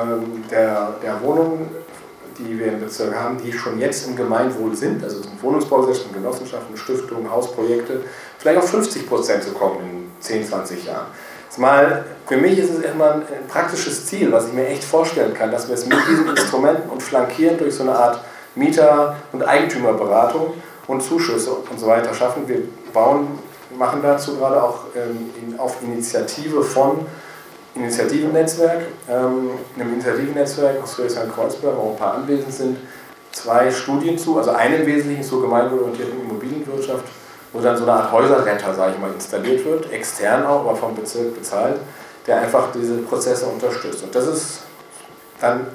[0.00, 1.68] ähm, der, der Wohnungen,
[2.38, 6.76] die wir im Bezirk haben, die schon jetzt im Gemeinwohl sind, also sind Wohnungsbaugesellschaften, Genossenschaften,
[6.76, 8.02] Stiftungen, Hausprojekte,
[8.38, 11.06] vielleicht auf 50 Prozent zu kommen in 10, 20 Jahren.
[11.58, 15.50] Mal, für mich ist es immer ein, praktisches Ziel, was ich mir echt vorstellen kann,
[15.50, 18.20] dass wir es mit diesen Instrumenten und flankieren durch so eine Art
[18.54, 20.54] Mieter- und Eigentümerberatung
[20.86, 22.48] und Zuschüsse und so weiter schaffen.
[22.48, 22.62] Wir
[22.92, 23.38] bauen,
[23.78, 27.06] machen dazu gerade auch ähm, auf Initiative von
[27.74, 32.76] Initiativennetzwerk, ähm, einem Initiativennetzwerk aus Friedrichshain-Kreuzberg, wo ein paar anwesend sind,
[33.32, 37.04] zwei Studien zu, also eine im Wesentlichen zur gemeinwohlorientierten Immobilienwirtschaft,
[37.52, 40.94] wo dann so eine Art Häuserretter, sage ich mal, installiert wird, extern auch, aber vom
[40.94, 41.76] Bezirk bezahlt,
[42.26, 44.02] der einfach diese Prozesse unterstützt.
[44.02, 44.62] Und das ist
[45.40, 45.66] dann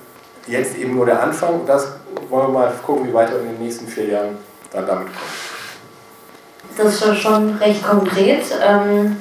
[0.47, 1.65] jetzt eben nur der Anfang.
[1.65, 1.87] Das
[2.29, 4.37] wollen wir mal gucken, wie weiter in den nächsten vier Jahren
[4.71, 6.77] dann damit kommt.
[6.77, 8.43] Das ist schon recht konkret.
[8.63, 9.17] Ähm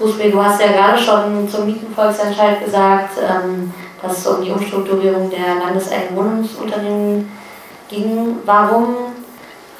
[0.00, 5.56] du hast ja gerade schon zum Mietenvolksentscheid gesagt, ähm, dass es um die Umstrukturierung der
[5.62, 7.30] landeseigenen Wohnungsunternehmen
[7.88, 8.38] ging.
[8.46, 8.96] Warum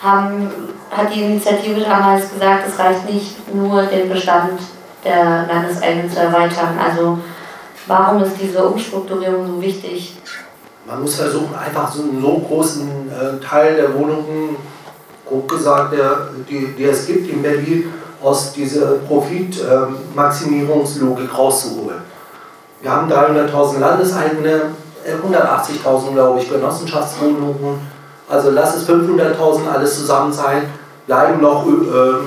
[0.03, 0.51] haben,
[0.91, 4.61] hat die Initiative damals gesagt, es reicht nicht nur den Bestand
[5.05, 6.79] der Landeseigenen zu erweitern?
[6.83, 7.19] Also
[7.87, 10.17] warum ist diese Umstrukturierung so wichtig?
[10.87, 14.57] Man muss versuchen, einfach so einen so großen äh, Teil der Wohnungen,
[15.27, 22.01] grob gesagt, der, die, die es gibt in Berlin, aus dieser Profitmaximierungslogik rauszuholen.
[22.83, 24.63] Wir haben 300.000 Landeseigene,
[25.07, 27.81] 180.000 glaube ich Genossenschaftswohnungen,
[28.29, 30.69] also lass es 500.000 alles zusammen sein,
[31.11, 32.23] bleiben noch äh,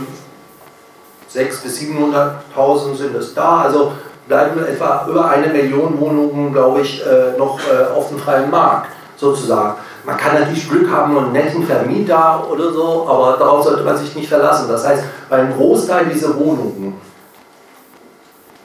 [1.34, 3.93] 600.000 bis 700.000 sind es da, also
[4.28, 8.89] bleiben etwa über eine Million Wohnungen, glaube ich, äh, noch äh, auf dem freien Markt
[9.15, 9.76] sozusagen.
[10.04, 13.96] Man kann natürlich Glück haben und einen netten Vermieter oder so, aber darauf sollte man
[13.96, 14.67] sich nicht verlassen.
[14.67, 16.96] Das heißt, bei einem Großteil dieser Wohnungen,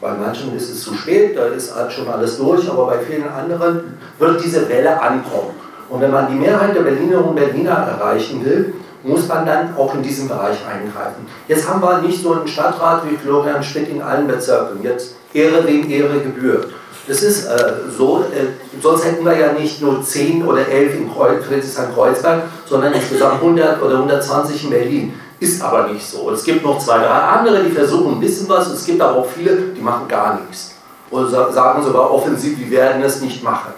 [0.01, 3.29] bei manchen ist es zu spät, da ist halt schon alles durch, aber bei vielen
[3.29, 5.55] anderen wird diese Welle ankommen.
[5.89, 9.95] Und wenn man die Mehrheit der Berlinerinnen und Berliner erreichen will, muss man dann auch
[9.95, 11.27] in diesem Bereich eingreifen.
[11.47, 14.83] Jetzt haben wir nicht so einen Stadtrat wie Florian Schmidt in allen Bezirken.
[14.83, 16.69] Jetzt Ehre wem Ehre gebührt.
[17.07, 21.11] Das ist äh, so, äh, sonst hätten wir ja nicht nur 10 oder 11 in
[21.11, 25.15] Friedrichshain-Kreuzberg, sondern insgesamt 100 oder 120 in Berlin.
[25.41, 26.31] Ist aber nicht so.
[26.31, 28.69] Es gibt noch zwei, drei andere, die versuchen ein bisschen was.
[28.69, 30.75] Es gibt aber auch viele, die machen gar nichts.
[31.11, 33.73] Oder sagen sogar offensiv, die werden es nicht machen.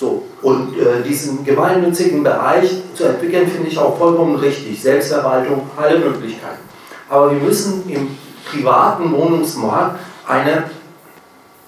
[0.00, 4.80] So, und äh, diesen gemeinnützigen Bereich zu entwickeln, finde ich auch vollkommen richtig.
[4.80, 6.62] Selbstverwaltung, alle Möglichkeiten.
[7.10, 8.16] Aber wir müssen im
[8.50, 10.70] privaten Wohnungsmarkt eine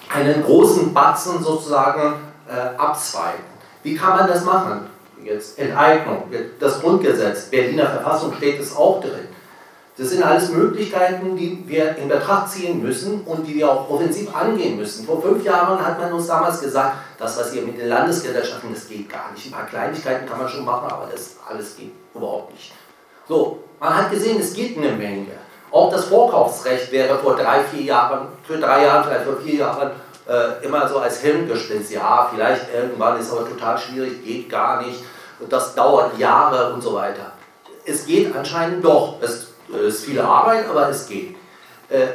[0.09, 2.15] einen großen Batzen sozusagen
[2.49, 3.45] äh, abzweigen.
[3.83, 4.87] Wie kann man das machen?
[5.23, 6.25] Jetzt Enteignung,
[6.59, 9.29] das Grundgesetz, Berliner Verfassung steht es auch drin.
[9.97, 14.35] Das sind alles Möglichkeiten, die wir in Betracht ziehen müssen und die wir auch offensiv
[14.35, 15.05] angehen müssen.
[15.05, 18.89] Vor fünf Jahren hat man uns damals gesagt, das, was ihr mit den Landesgesellschaften, das
[18.89, 19.47] geht gar nicht.
[19.47, 22.73] Ein paar Kleinigkeiten kann man schon machen, aber das alles geht überhaupt nicht.
[23.29, 25.27] So, man hat gesehen, es geht eine Menge.
[25.71, 29.91] Auch das Vorkaufsrecht wäre vor drei, vier Jahren, für drei Jahren, vielleicht vor vier Jahren
[30.27, 31.93] äh, immer so als Hirngespinst.
[31.93, 35.03] Ja, vielleicht irgendwann ist aber total schwierig, geht gar nicht.
[35.51, 37.33] Das dauert Jahre und so weiter.
[37.85, 39.17] Es geht anscheinend doch.
[39.21, 39.49] Es
[39.81, 41.37] ist viel Arbeit, aber es geht.
[41.89, 42.07] Äh,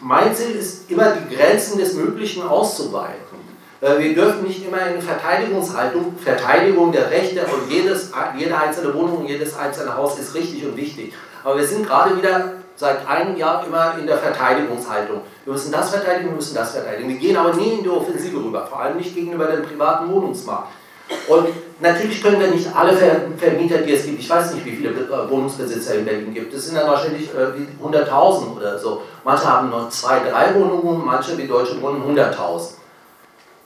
[0.00, 3.38] mein Ziel ist immer, die Grenzen des Möglichen auszuweiten.
[3.80, 9.26] Äh, wir dürfen nicht immer in Verteidigungshaltung, Verteidigung der Rechte und jedes, jede einzelne Wohnung,
[9.26, 11.12] jedes einzelne Haus ist richtig und wichtig.
[11.44, 15.22] Aber wir sind gerade wieder seit einem Jahr immer in der Verteidigungshaltung.
[15.44, 17.08] Wir müssen das verteidigen, wir müssen das verteidigen.
[17.08, 20.68] Wir gehen aber nie in die Offensive rüber, vor allem nicht gegenüber dem privaten Wohnungsmarkt.
[21.28, 21.48] Und
[21.80, 22.92] natürlich können wir nicht alle
[23.36, 26.66] Vermieter, die es gibt, ich weiß nicht, wie viele äh, Wohnungsbesitzer in Berlin gibt, es
[26.66, 27.32] sind dann wahrscheinlich 100.000
[27.82, 29.02] äh, oder so.
[29.24, 32.74] Manche haben noch zwei, drei Wohnungen, manche wie Deutsche Wohnen 100.000.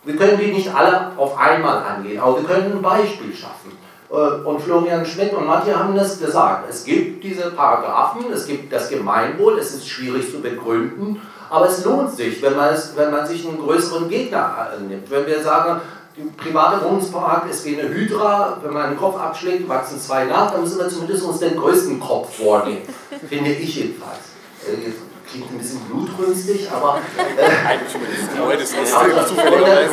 [0.05, 3.77] Wir können die nicht alle auf einmal angehen, aber wir können ein Beispiel schaffen.
[4.11, 6.67] Äh, und Florian Schmidt und Matthias haben das gesagt.
[6.69, 11.85] Es gibt diese Paragraphen, es gibt das Gemeinwohl, es ist schwierig zu begründen, aber es
[11.85, 15.11] lohnt sich, wenn man, es, wenn man sich einen größeren Gegner nimmt.
[15.11, 15.81] Wenn wir sagen,
[16.17, 20.51] die private Wohnungspark ist wie eine Hydra, wenn man einen Kopf abschlägt, wachsen zwei nach,
[20.51, 22.83] dann müssen wir zumindest uns den größten Kopf vornehmen.
[23.29, 24.21] Finde ich jedenfalls.
[24.67, 24.93] Äh,
[25.31, 27.01] klingt ein bisschen blutrünstig, aber.
[27.19, 27.95] Äh, Eigentlich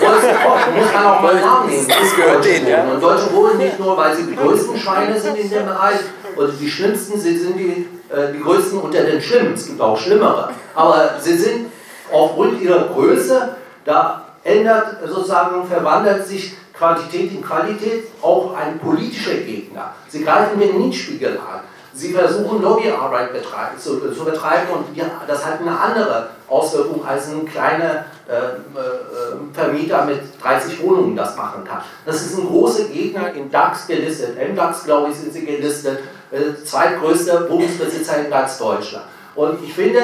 [0.06, 1.88] also, muss man auch mal Namen nehmen.
[1.88, 2.84] Das gehört denen, ja.
[2.84, 6.00] Und Deutsche Wohnen nicht nur, weil sie die größten Scheine sind in dem Bereich,
[6.38, 9.56] oder die schlimmsten, sie sind die, äh, die größten unter den Schlimmen.
[9.56, 10.52] Es gibt auch schlimmere.
[10.74, 11.72] Aber sie sind
[12.12, 19.94] aufgrund ihrer Größe, da ändert sozusagen, verwandelt sich Quantität in Qualität, auch ein politischer Gegner.
[20.10, 21.62] Sie greifen den Mietspiegel an.
[21.96, 23.30] Sie versuchen Lobbyarbeit
[23.78, 29.54] zu, zu, betreiben und ja, das hat eine andere Auswirkung als ein kleiner äh, äh,
[29.54, 31.84] Vermieter mit 30 Wohnungen das machen kann.
[32.04, 34.36] Das ist ein großer Gegner in DAX gelistet.
[34.38, 36.00] MDAX, glaube ich, sind sie gelistet.
[36.32, 39.06] Äh, zweitgrößter Wohnungsbesitzer in ganz Deutschland.
[39.36, 40.00] Und ich finde,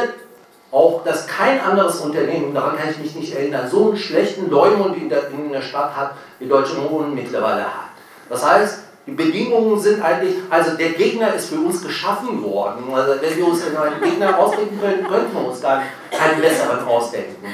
[0.71, 4.97] auch, dass kein anderes Unternehmen, daran kann ich mich nicht erinnern, so einen schlechten Leumund
[4.97, 7.89] in der, in der Stadt hat, wie Deutsche Wohnen mittlerweile hat.
[8.29, 12.84] Das heißt, die Bedingungen sind eigentlich, also der Gegner ist für uns geschaffen worden.
[12.93, 17.47] Also wenn wir uns einen Gegner ausdenken können, könnten wir uns gar keinen besseren ausdenken.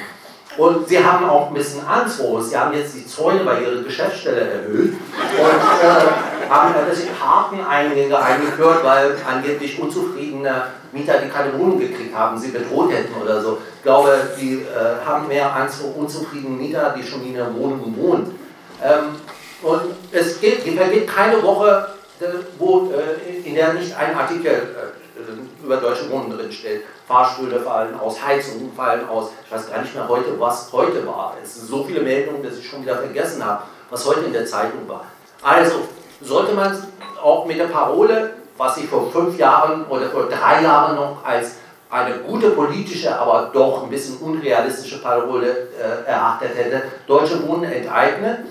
[0.58, 2.50] Und sie haben auch ein bisschen Angst vor uns.
[2.50, 6.08] Sie haben jetzt die Zäune bei ihrer Geschäftsstelle erhöht und äh,
[6.50, 12.92] haben tatsächlich Parkeneingänge eingeführt, weil angeblich unzufriedene Mieter, die keine Wohnung gekriegt haben, sie bedroht
[12.92, 13.58] hätten oder so.
[13.78, 17.96] Ich glaube, die äh, haben mehr Angst vor unzufriedenen Mietern, die schon in der Wohnung
[17.98, 18.40] wohnen.
[18.84, 19.16] Ähm,
[19.62, 22.26] und es geht, vergeht keine Woche, äh,
[22.58, 26.84] wo, äh, in der nicht ein Artikel äh, über deutsche Wohnen drinsteht.
[27.08, 29.32] Fahrstühle fallen aus, Heizungen fallen aus.
[29.46, 31.36] Ich weiß gar nicht mehr heute, was heute war.
[31.44, 34.46] Es sind so viele Meldungen, dass ich schon wieder vergessen habe, was heute in der
[34.46, 35.06] Zeitung war.
[35.42, 35.88] Also
[36.22, 36.76] sollte man
[37.22, 41.56] auch mit der Parole, was ich vor fünf Jahren oder vor drei Jahren noch als
[41.90, 48.50] eine gute politische, aber doch ein bisschen unrealistische Parole äh, erachtet hätte, Deutsche Wohnen enteignen,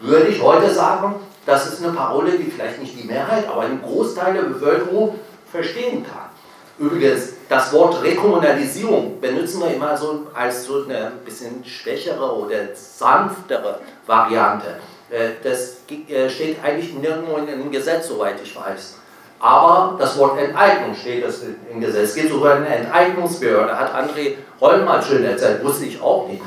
[0.00, 3.82] würde ich heute sagen, das ist eine Parole, die vielleicht nicht die Mehrheit, aber einen
[3.82, 5.18] Großteil der Bevölkerung
[5.50, 6.30] verstehen kann.
[6.78, 13.80] Übrigens, das Wort Rekommunalisierung benutzen wir immer so als so eine bisschen schwächere oder sanftere
[14.06, 14.76] Variante.
[15.10, 18.98] Äh, das äh, steht eigentlich nirgendwo in einem Gesetz, soweit ich weiß.
[19.38, 22.10] Aber das Wort Enteignung steht das im Gesetz.
[22.10, 26.42] Es gibt sogar eine Enteignungsbehörde, hat André Holm mal schön erzählt, wusste ich auch nicht.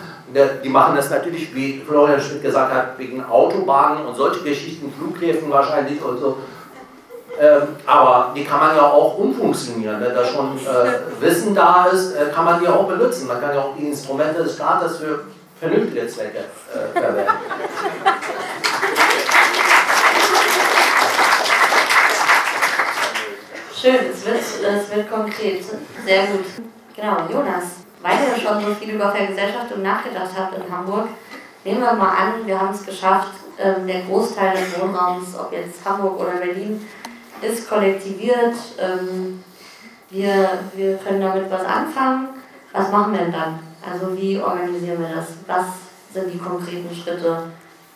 [0.63, 5.49] Die machen das natürlich, wie Florian Schmidt gesagt hat, wegen Autobahnen und solche Geschichten, Flughäfen
[5.49, 6.37] wahrscheinlich und so.
[7.39, 10.01] Ähm, aber die kann man ja auch umfunktionieren.
[10.01, 13.27] Wenn da schon äh, Wissen da ist, kann man die auch benutzen.
[13.27, 15.21] Man kann ja auch die Instrumente des Staates für
[15.59, 17.31] vernünftige Zwecke äh, verwenden.
[23.81, 25.63] Schön, es wird, es wird konkret.
[26.05, 26.45] Sehr gut.
[26.95, 27.63] Genau, Jonas,
[28.01, 31.07] weil ihr schon so viel über Vergesellschaftung nachgedacht habt in Hamburg,
[31.63, 35.83] nehmen wir mal an, wir haben es geschafft, ähm, der Großteil des Wohnraums, ob jetzt
[35.85, 36.85] Hamburg oder Berlin,
[37.41, 38.55] ist kollektiviert.
[38.79, 39.43] Ähm,
[40.09, 42.29] wir, wir können damit was anfangen.
[42.73, 43.68] Was machen wir denn dann?
[43.81, 45.27] Also wie organisieren wir das?
[45.47, 45.65] Was
[46.13, 47.43] sind die konkreten Schritte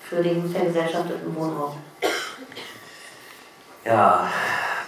[0.01, 1.77] für den vergesellschafteten Wohnraum?
[3.85, 4.29] Ja,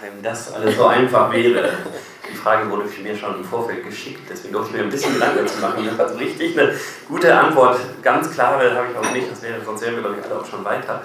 [0.00, 1.70] wenn das alles so einfach wäre.
[2.30, 5.14] Die Frage wurde für mir schon im Vorfeld geschickt, deswegen durfte ich mir ein bisschen
[5.14, 5.88] Gedanken zu machen.
[5.98, 6.74] Also richtig eine
[7.06, 10.24] gute Antwort, ganz klare habe ich auch nicht, das wäre, sonst wären wir, glaube ich,
[10.24, 11.02] alle auch schon weiter.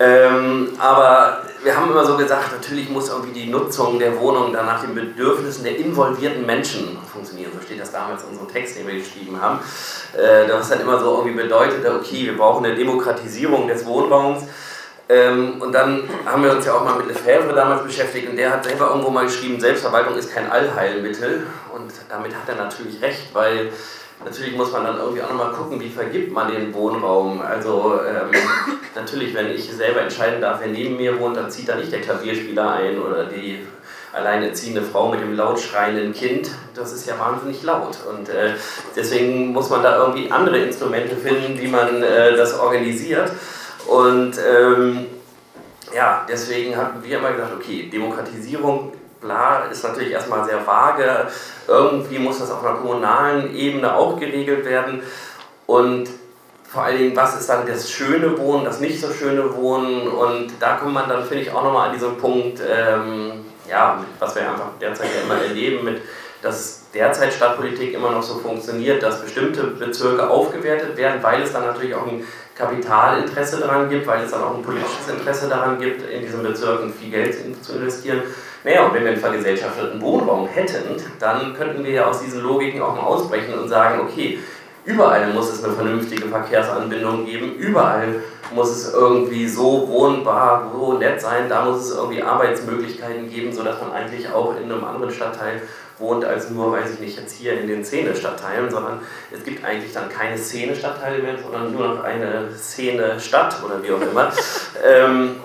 [0.00, 4.66] Ähm, aber wir haben immer so gesagt, natürlich muss irgendwie die Nutzung der Wohnung dann
[4.66, 7.50] nach den Bedürfnissen der involvierten Menschen funktionieren.
[7.52, 9.58] So steht das damals in unserem Text, den wir geschrieben haben.
[10.16, 14.44] Äh, das dann immer so irgendwie bedeutet, okay, wir brauchen eine Demokratisierung des Wohnraums.
[15.08, 18.52] Ähm, und dann haben wir uns ja auch mal mit Lefebvre damals beschäftigt und der
[18.52, 21.46] hat selber irgendwo mal geschrieben, Selbstverwaltung ist kein Allheilmittel.
[21.74, 23.72] Und damit hat er natürlich recht, weil
[24.24, 27.40] natürlich muss man dann irgendwie auch nochmal gucken, wie vergibt man den Wohnraum.
[27.40, 28.30] Also ähm,
[28.94, 32.00] natürlich, wenn ich selber entscheiden darf, wer neben mir wohnt, dann zieht da nicht der
[32.00, 33.66] Klavierspieler ein oder die
[34.12, 36.50] alleinerziehende Frau mit dem laut schreienden Kind.
[36.74, 37.96] Das ist ja wahnsinnig laut.
[38.08, 38.54] Und äh,
[38.96, 43.30] deswegen muss man da irgendwie andere Instrumente finden, wie man äh, das organisiert.
[43.86, 45.06] Und ähm,
[45.94, 51.28] ja, deswegen haben wir immer gesagt, okay, Demokratisierung, bla, ist natürlich erstmal sehr vage.
[51.66, 55.02] Irgendwie muss das auf einer kommunalen Ebene auch geregelt werden.
[55.66, 56.08] Und
[56.70, 60.08] vor allen Dingen, was ist dann das schöne Wohnen, das nicht so schöne Wohnen?
[60.08, 64.34] Und da kommt man dann, finde ich, auch nochmal an diesem Punkt, ähm, ja, was
[64.34, 66.00] wir einfach derzeit ja immer erleben mit
[66.42, 71.66] dass derzeit Stadtpolitik immer noch so funktioniert, dass bestimmte Bezirke aufgewertet werden, weil es dann
[71.66, 76.08] natürlich auch ein Kapitalinteresse daran gibt, weil es dann auch ein politisches Interesse daran gibt,
[76.08, 78.22] in diesen Bezirken viel Geld zu investieren.
[78.64, 82.82] Naja, und wenn wir einen vergesellschafteten Wohnraum hätten, dann könnten wir ja aus diesen Logiken
[82.82, 84.38] auch mal ausbrechen und sagen, okay,
[84.84, 91.20] überall muss es eine vernünftige Verkehrsanbindung geben, überall muss es irgendwie so wohnbar, so nett
[91.20, 95.62] sein, da muss es irgendwie Arbeitsmöglichkeiten geben, sodass man eigentlich auch in einem anderen Stadtteil
[95.98, 99.00] wohnt als nur, weiß ich nicht, jetzt hier in den Szene-Stadtteilen, sondern
[99.32, 104.00] es gibt eigentlich dann keine Szene-Stadtteile mehr, sondern nur noch eine Szene-Stadt oder wie auch
[104.00, 104.32] immer.
[104.86, 105.36] ähm,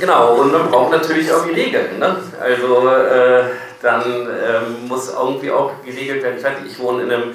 [0.00, 1.98] genau, und man braucht natürlich auch die Regeln.
[1.98, 2.16] Ne?
[2.40, 3.44] Also äh,
[3.82, 6.36] dann ähm, muss irgendwie auch geregelt werden.
[6.38, 7.34] Ich weiß ich wohne in einem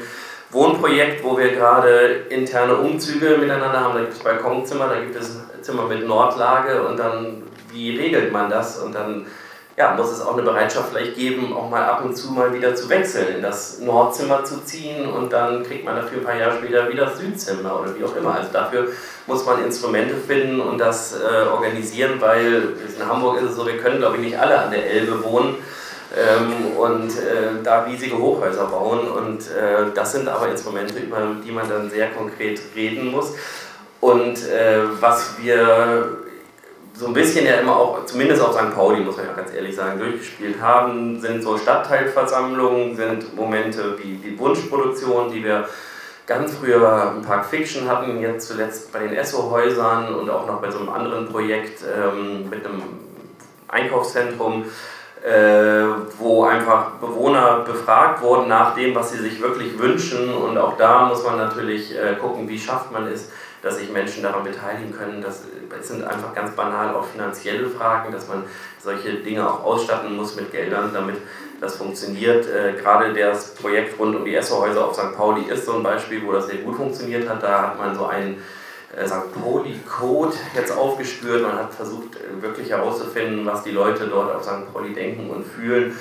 [0.51, 3.93] Wohnprojekt, wo wir gerade interne Umzüge miteinander haben.
[3.93, 8.49] Da gibt es Balkonzimmer, da gibt es Zimmer mit Nordlage und dann, wie regelt man
[8.49, 8.79] das?
[8.79, 9.25] Und dann
[9.77, 12.75] ja, muss es auch eine Bereitschaft vielleicht geben, auch mal ab und zu mal wieder
[12.75, 16.57] zu wechseln, in das Nordzimmer zu ziehen und dann kriegt man dafür ein paar Jahre
[16.57, 18.35] später wieder das Südzimmer oder wie auch immer.
[18.35, 18.89] Also dafür
[19.27, 23.77] muss man Instrumente finden und das äh, organisieren, weil in Hamburg ist es so, wir
[23.77, 25.55] können glaube ich nicht alle an der Elbe wohnen
[26.17, 31.51] ähm, und äh, da riesige Hochhäuser bauen und äh, das sind aber Instrumente, über die
[31.51, 33.33] man dann sehr konkret reden muss.
[34.01, 36.17] Und äh, was wir
[36.93, 38.75] so ein bisschen ja immer auch, zumindest auf St.
[38.75, 44.15] Pauli, muss man ja ganz ehrlich sagen, durchgespielt haben, sind so Stadtteilversammlungen, sind Momente wie
[44.15, 45.67] die Wunschproduktion, die wir
[46.27, 50.69] ganz früher im Park Fiction hatten, jetzt zuletzt bei den Esso-Häusern und auch noch bei
[50.69, 52.83] so einem anderen Projekt ähm, mit einem
[53.67, 54.65] Einkaufszentrum,
[55.23, 55.83] äh,
[56.19, 60.33] wo einfach Bewohner befragt wurden nach dem, was sie sich wirklich wünschen.
[60.33, 63.29] Und auch da muss man natürlich äh, gucken, wie schafft man es,
[63.61, 65.21] dass sich Menschen daran beteiligen können.
[65.21, 65.43] Das,
[65.81, 68.43] sind einfach ganz banal auch finanzielle Fragen, dass man
[68.79, 71.17] solche Dinge auch ausstatten muss mit Geldern, damit
[71.59, 72.45] das funktioniert.
[72.47, 75.15] Äh, gerade das Projekt rund um die Esserhäuser auf St.
[75.15, 77.41] Pauli ist so ein Beispiel, wo das sehr gut funktioniert hat.
[77.41, 78.41] Da hat man so einen
[78.95, 79.33] äh, St.
[79.33, 81.43] Pauli-Code jetzt aufgespürt.
[81.43, 84.73] Man hat versucht, äh, wirklich herauszufinden, was die Leute dort auf St.
[84.73, 85.95] Pauli denken und fühlen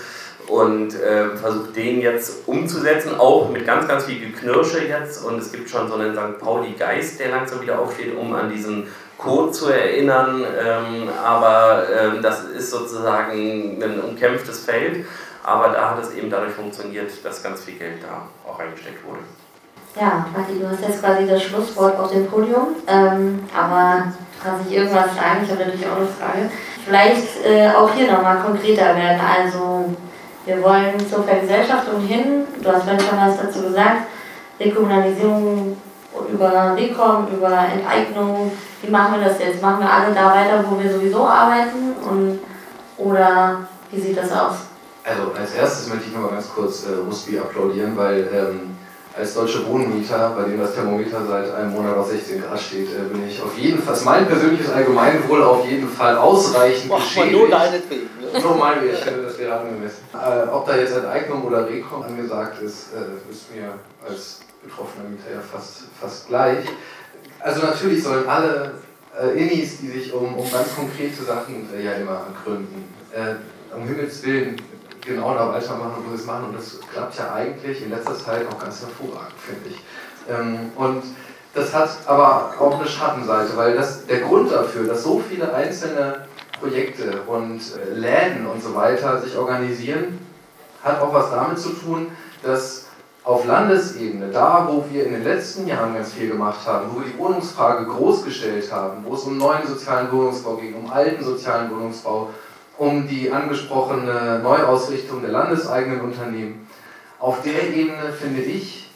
[0.50, 5.24] und äh, versucht den jetzt umzusetzen, auch mit ganz, ganz viel Geknirsche jetzt.
[5.24, 6.40] Und es gibt schon so einen St.
[6.40, 10.44] Pauli-Geist, der langsam wieder aufsteht, um an diesen Code zu erinnern.
[10.44, 15.06] Ähm, aber ähm, das ist sozusagen ein umkämpftes Feld.
[15.44, 19.20] Aber da hat es eben dadurch funktioniert, dass ganz viel Geld da auch reingesteckt wurde.
[19.98, 22.76] Ja, Matti, du hast jetzt quasi das Schlusswort auf dem Podium.
[22.86, 25.40] Ähm, aber kann sich irgendwas sagen?
[25.44, 26.50] Ich habe natürlich auch eine Frage.
[26.84, 29.20] Vielleicht äh, auch hier nochmal konkreter werden.
[29.20, 29.94] Also
[30.46, 34.06] wir wollen zur Vergesellschaftung hin, du hast vorhin schon was dazu gesagt,
[34.58, 35.76] Rekommunalisierung
[36.32, 38.52] über Rekom, über Enteignung.
[38.82, 39.62] Wie machen wir das jetzt?
[39.62, 41.94] Machen wir alle da weiter, wo wir sowieso arbeiten?
[42.08, 42.40] Und,
[42.98, 44.56] oder wie sieht das aus?
[45.04, 48.76] Also als erstes möchte ich noch mal ganz kurz äh, Rusby applaudieren, weil ähm,
[49.16, 53.08] als deutsche Wohnmieter, bei dem das Thermometer seit einem Monat auf 16 Grad steht, äh,
[53.10, 57.32] bin ich auf jeden Fall, mein persönliches Allgemeinwohl auf jeden Fall ausreichend geschädigt.
[57.32, 58.08] Nur deinetwegen.
[58.32, 58.40] Ne?
[58.40, 60.04] Nur mal, ich das wäre angemessen.
[60.14, 63.74] Äh, ob da jetzt Enteignung oder Rekom angesagt ist, äh, ist mir
[64.06, 66.64] als betroffener Mieter ja fast, fast gleich.
[67.40, 68.72] Also natürlich sollen alle
[69.20, 73.86] äh, Innis, die sich um, um ganz konkrete Sachen äh, ja immer gründen, äh, um
[73.86, 74.56] Himmels Willen
[75.04, 76.46] genau da weitermachen, wo sie es machen.
[76.46, 79.80] Und das klappt ja eigentlich in letzter Zeit auch ganz hervorragend, finde ich.
[80.28, 81.02] Ähm, und
[81.54, 86.26] das hat aber auch eine Schattenseite, weil das, der Grund dafür, dass so viele einzelne
[86.60, 90.18] Projekte und äh, Läden und so weiter sich organisieren,
[90.82, 92.08] hat auch was damit zu tun,
[92.42, 92.86] dass
[93.22, 97.06] auf Landesebene, da wo wir in den letzten Jahren ganz viel gemacht haben, wo wir
[97.06, 101.70] die Wohnungsfrage groß gestellt haben, wo es um neuen sozialen Wohnungsbau ging, um alten sozialen
[101.70, 102.30] Wohnungsbau,
[102.78, 106.66] um die angesprochene Neuausrichtung der landeseigenen Unternehmen.
[107.18, 108.89] Auf der Ebene finde ich,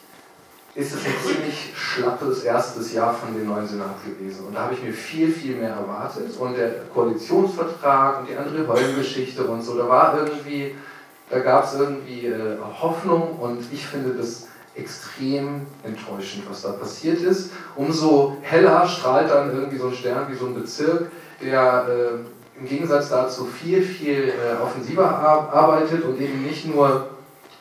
[0.74, 4.46] ist es ein ziemlich schlappes erstes Jahr von dem neuen Senat gewesen.
[4.46, 6.36] Und da habe ich mir viel, viel mehr erwartet.
[6.36, 10.74] Und der Koalitionsvertrag und die andere Heulengeschichte und so, da war irgendwie,
[11.30, 17.20] da gab es irgendwie äh, Hoffnung und ich finde das extrem enttäuschend, was da passiert
[17.20, 17.52] ist.
[17.76, 21.06] Umso heller strahlt dann irgendwie so ein Stern wie so ein Bezirk,
[21.40, 27.08] der äh, im Gegensatz dazu viel, viel äh, offensiver arbeitet und eben nicht nur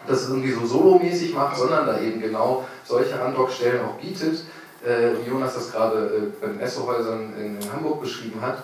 [0.07, 4.43] das irgendwie so solomäßig macht, sondern da eben genau solche Andockstellen auch bietet,
[4.85, 8.63] äh, wie Jonas das gerade äh, bei den Essohäusern in, Hamburg beschrieben hat.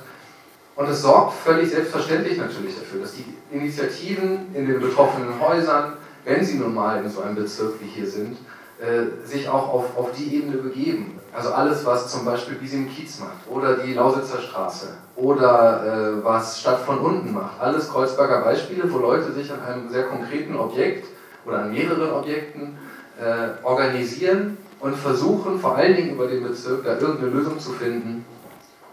[0.75, 5.93] Und es sorgt völlig selbstverständlich natürlich dafür, dass die Initiativen in den betroffenen Häusern,
[6.23, 8.37] wenn sie nun mal in so einem Bezirk wie hier sind,
[8.79, 11.19] äh, sich auch auf, auf die Ebene begeben.
[11.33, 15.83] Also alles, was zum Beispiel Bisim Kiez macht oder die Lausitzer Straße oder
[16.19, 17.59] äh, was Stadt von unten macht.
[17.59, 21.07] Alles Kreuzberger Beispiele, wo Leute sich an einem sehr konkreten Objekt
[21.45, 22.77] oder an mehreren Objekten
[23.19, 28.25] äh, organisieren und versuchen vor allen Dingen über den Bezirk da irgendeine Lösung zu finden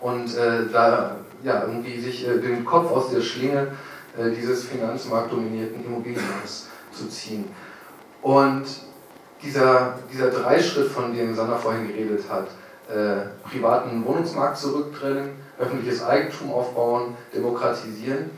[0.01, 3.69] und äh, da ja, irgendwie sich äh, den Kopf aus der Schlinge
[4.19, 7.45] äh, dieses finanzmarktdominierten Immobilienmarkts zu ziehen.
[8.23, 8.65] Und
[9.43, 12.49] dieser, dieser Dreischritt, von dem Sander vorhin geredet hat,
[12.89, 18.31] äh, privaten Wohnungsmarkt zurücktrennen, öffentliches Eigentum aufbauen, demokratisieren,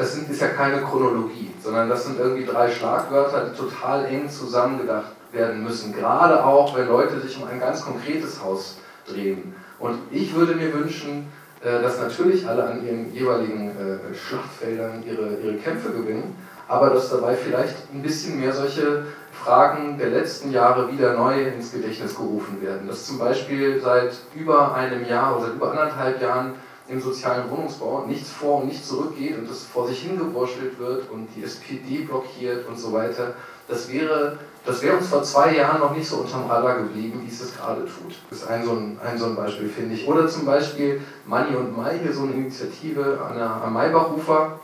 [0.00, 5.12] das ist ja keine Chronologie, sondern das sind irgendwie drei Schlagwörter, die total eng zusammengedacht
[5.30, 5.92] werden müssen.
[5.92, 9.54] Gerade auch, wenn Leute sich um ein ganz konkretes Haus drehen.
[9.78, 11.30] Und ich würde mir wünschen,
[11.62, 16.34] äh, dass natürlich alle an ihren jeweiligen äh, Schlachtfeldern ihre, ihre Kämpfe gewinnen,
[16.66, 21.72] aber dass dabei vielleicht ein bisschen mehr solche Fragen der letzten Jahre wieder neu ins
[21.72, 22.88] Gedächtnis gerufen werden.
[22.88, 26.54] Dass zum Beispiel seit über einem Jahr oder seit über anderthalb Jahren
[26.90, 31.28] im sozialen Wohnungsbau nichts vor und nichts zurückgeht und das vor sich hingewurschtelt wird und
[31.36, 33.34] die SPD blockiert und so weiter.
[33.68, 37.30] Das wäre, das wäre uns vor zwei Jahren noch nicht so unterm Radar geblieben, wie
[37.30, 38.16] es das gerade tut.
[38.28, 40.08] Das ist ein so ein, ein, so ein Beispiel, finde ich.
[40.08, 44.58] Oder zum Beispiel Money und Mai, hier so eine Initiative an der, am Maybachufer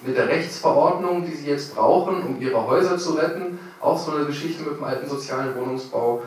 [0.00, 3.58] mit der Rechtsverordnung, die sie jetzt brauchen, um ihre Häuser zu retten.
[3.80, 6.22] Auch so eine Geschichte mit dem alten sozialen Wohnungsbau.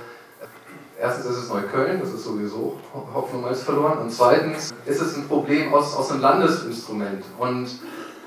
[1.02, 3.97] Erstens ist es Neukölln, das ist sowieso Hopfen und Malz verloren.
[3.97, 7.26] Und zweitens ist es ein Problem aus, aus einem Landesinstrument.
[7.39, 7.68] Und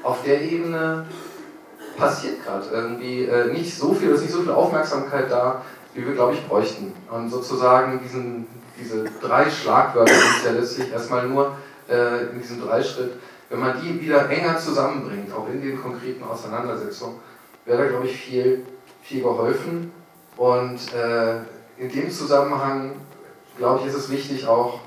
[0.03, 1.07] auf der Ebene
[1.97, 5.63] passiert gerade irgendwie äh, nicht so viel, es ist nicht so viel Aufmerksamkeit da,
[5.95, 6.93] wie wir, glaube ich, bräuchten.
[7.09, 11.53] Und sozusagen diesen, diese drei Schlagwörter sind ja letztlich erstmal nur
[11.89, 13.13] äh, in diesem Dreischritt,
[13.51, 17.21] wenn man die wieder enger zusammenbringt, auch in den konkreten Auseinandersetzungen,
[17.67, 18.67] wäre da, glaube ich, viel,
[19.01, 19.93] viel geholfen.
[20.37, 21.37] Und äh,
[21.77, 22.93] in dem Zusammenhang,
[23.57, 24.81] glaube ich, ist es wichtig auch,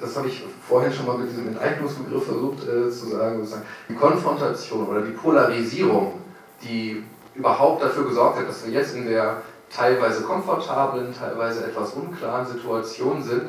[0.00, 3.46] das habe ich vorhin schon mal mit diesem Enteignungsbegriff versucht äh, zu sagen,
[3.88, 6.20] die Konfrontation oder die Polarisierung,
[6.62, 7.02] die
[7.34, 9.42] überhaupt dafür gesorgt hat, dass wir jetzt in der
[9.74, 13.44] teilweise komfortablen, teilweise etwas unklaren Situation sind,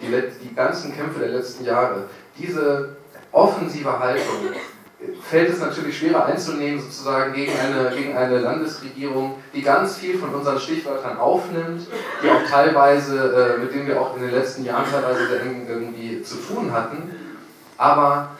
[0.00, 0.06] die,
[0.42, 2.04] die ganzen Kämpfe der letzten Jahre,
[2.38, 2.96] diese
[3.32, 4.52] offensive Haltung
[5.22, 10.34] fällt es natürlich schwerer einzunehmen, sozusagen gegen eine, gegen eine Landesregierung, die ganz viel von
[10.34, 11.86] unseren Stichwörtern aufnimmt,
[12.22, 16.36] die auch teilweise, äh, mit denen wir auch in den letzten Jahren teilweise irgendwie zu
[16.36, 17.14] tun hatten.
[17.76, 18.30] Aber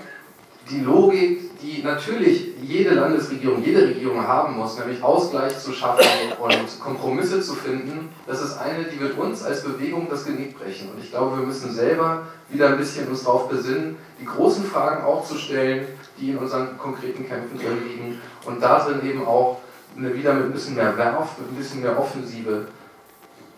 [0.68, 6.04] die Logik, die natürlich jede Landesregierung, jede Regierung haben muss, nämlich Ausgleich zu schaffen
[6.40, 10.90] und Kompromisse zu finden, das ist eine, die wird uns als Bewegung das Genick brechen.
[10.90, 15.04] Und ich glaube, wir müssen selber wieder ein bisschen uns darauf besinnen, die großen Fragen
[15.04, 15.86] auch zu stellen,
[16.18, 19.60] die in unseren konkreten Kämpfen drin liegen und darin eben auch
[19.96, 22.66] eine, wieder mit ein bisschen mehr Werf, mit ein bisschen mehr Offensive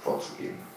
[0.03, 0.70] vorzugehen.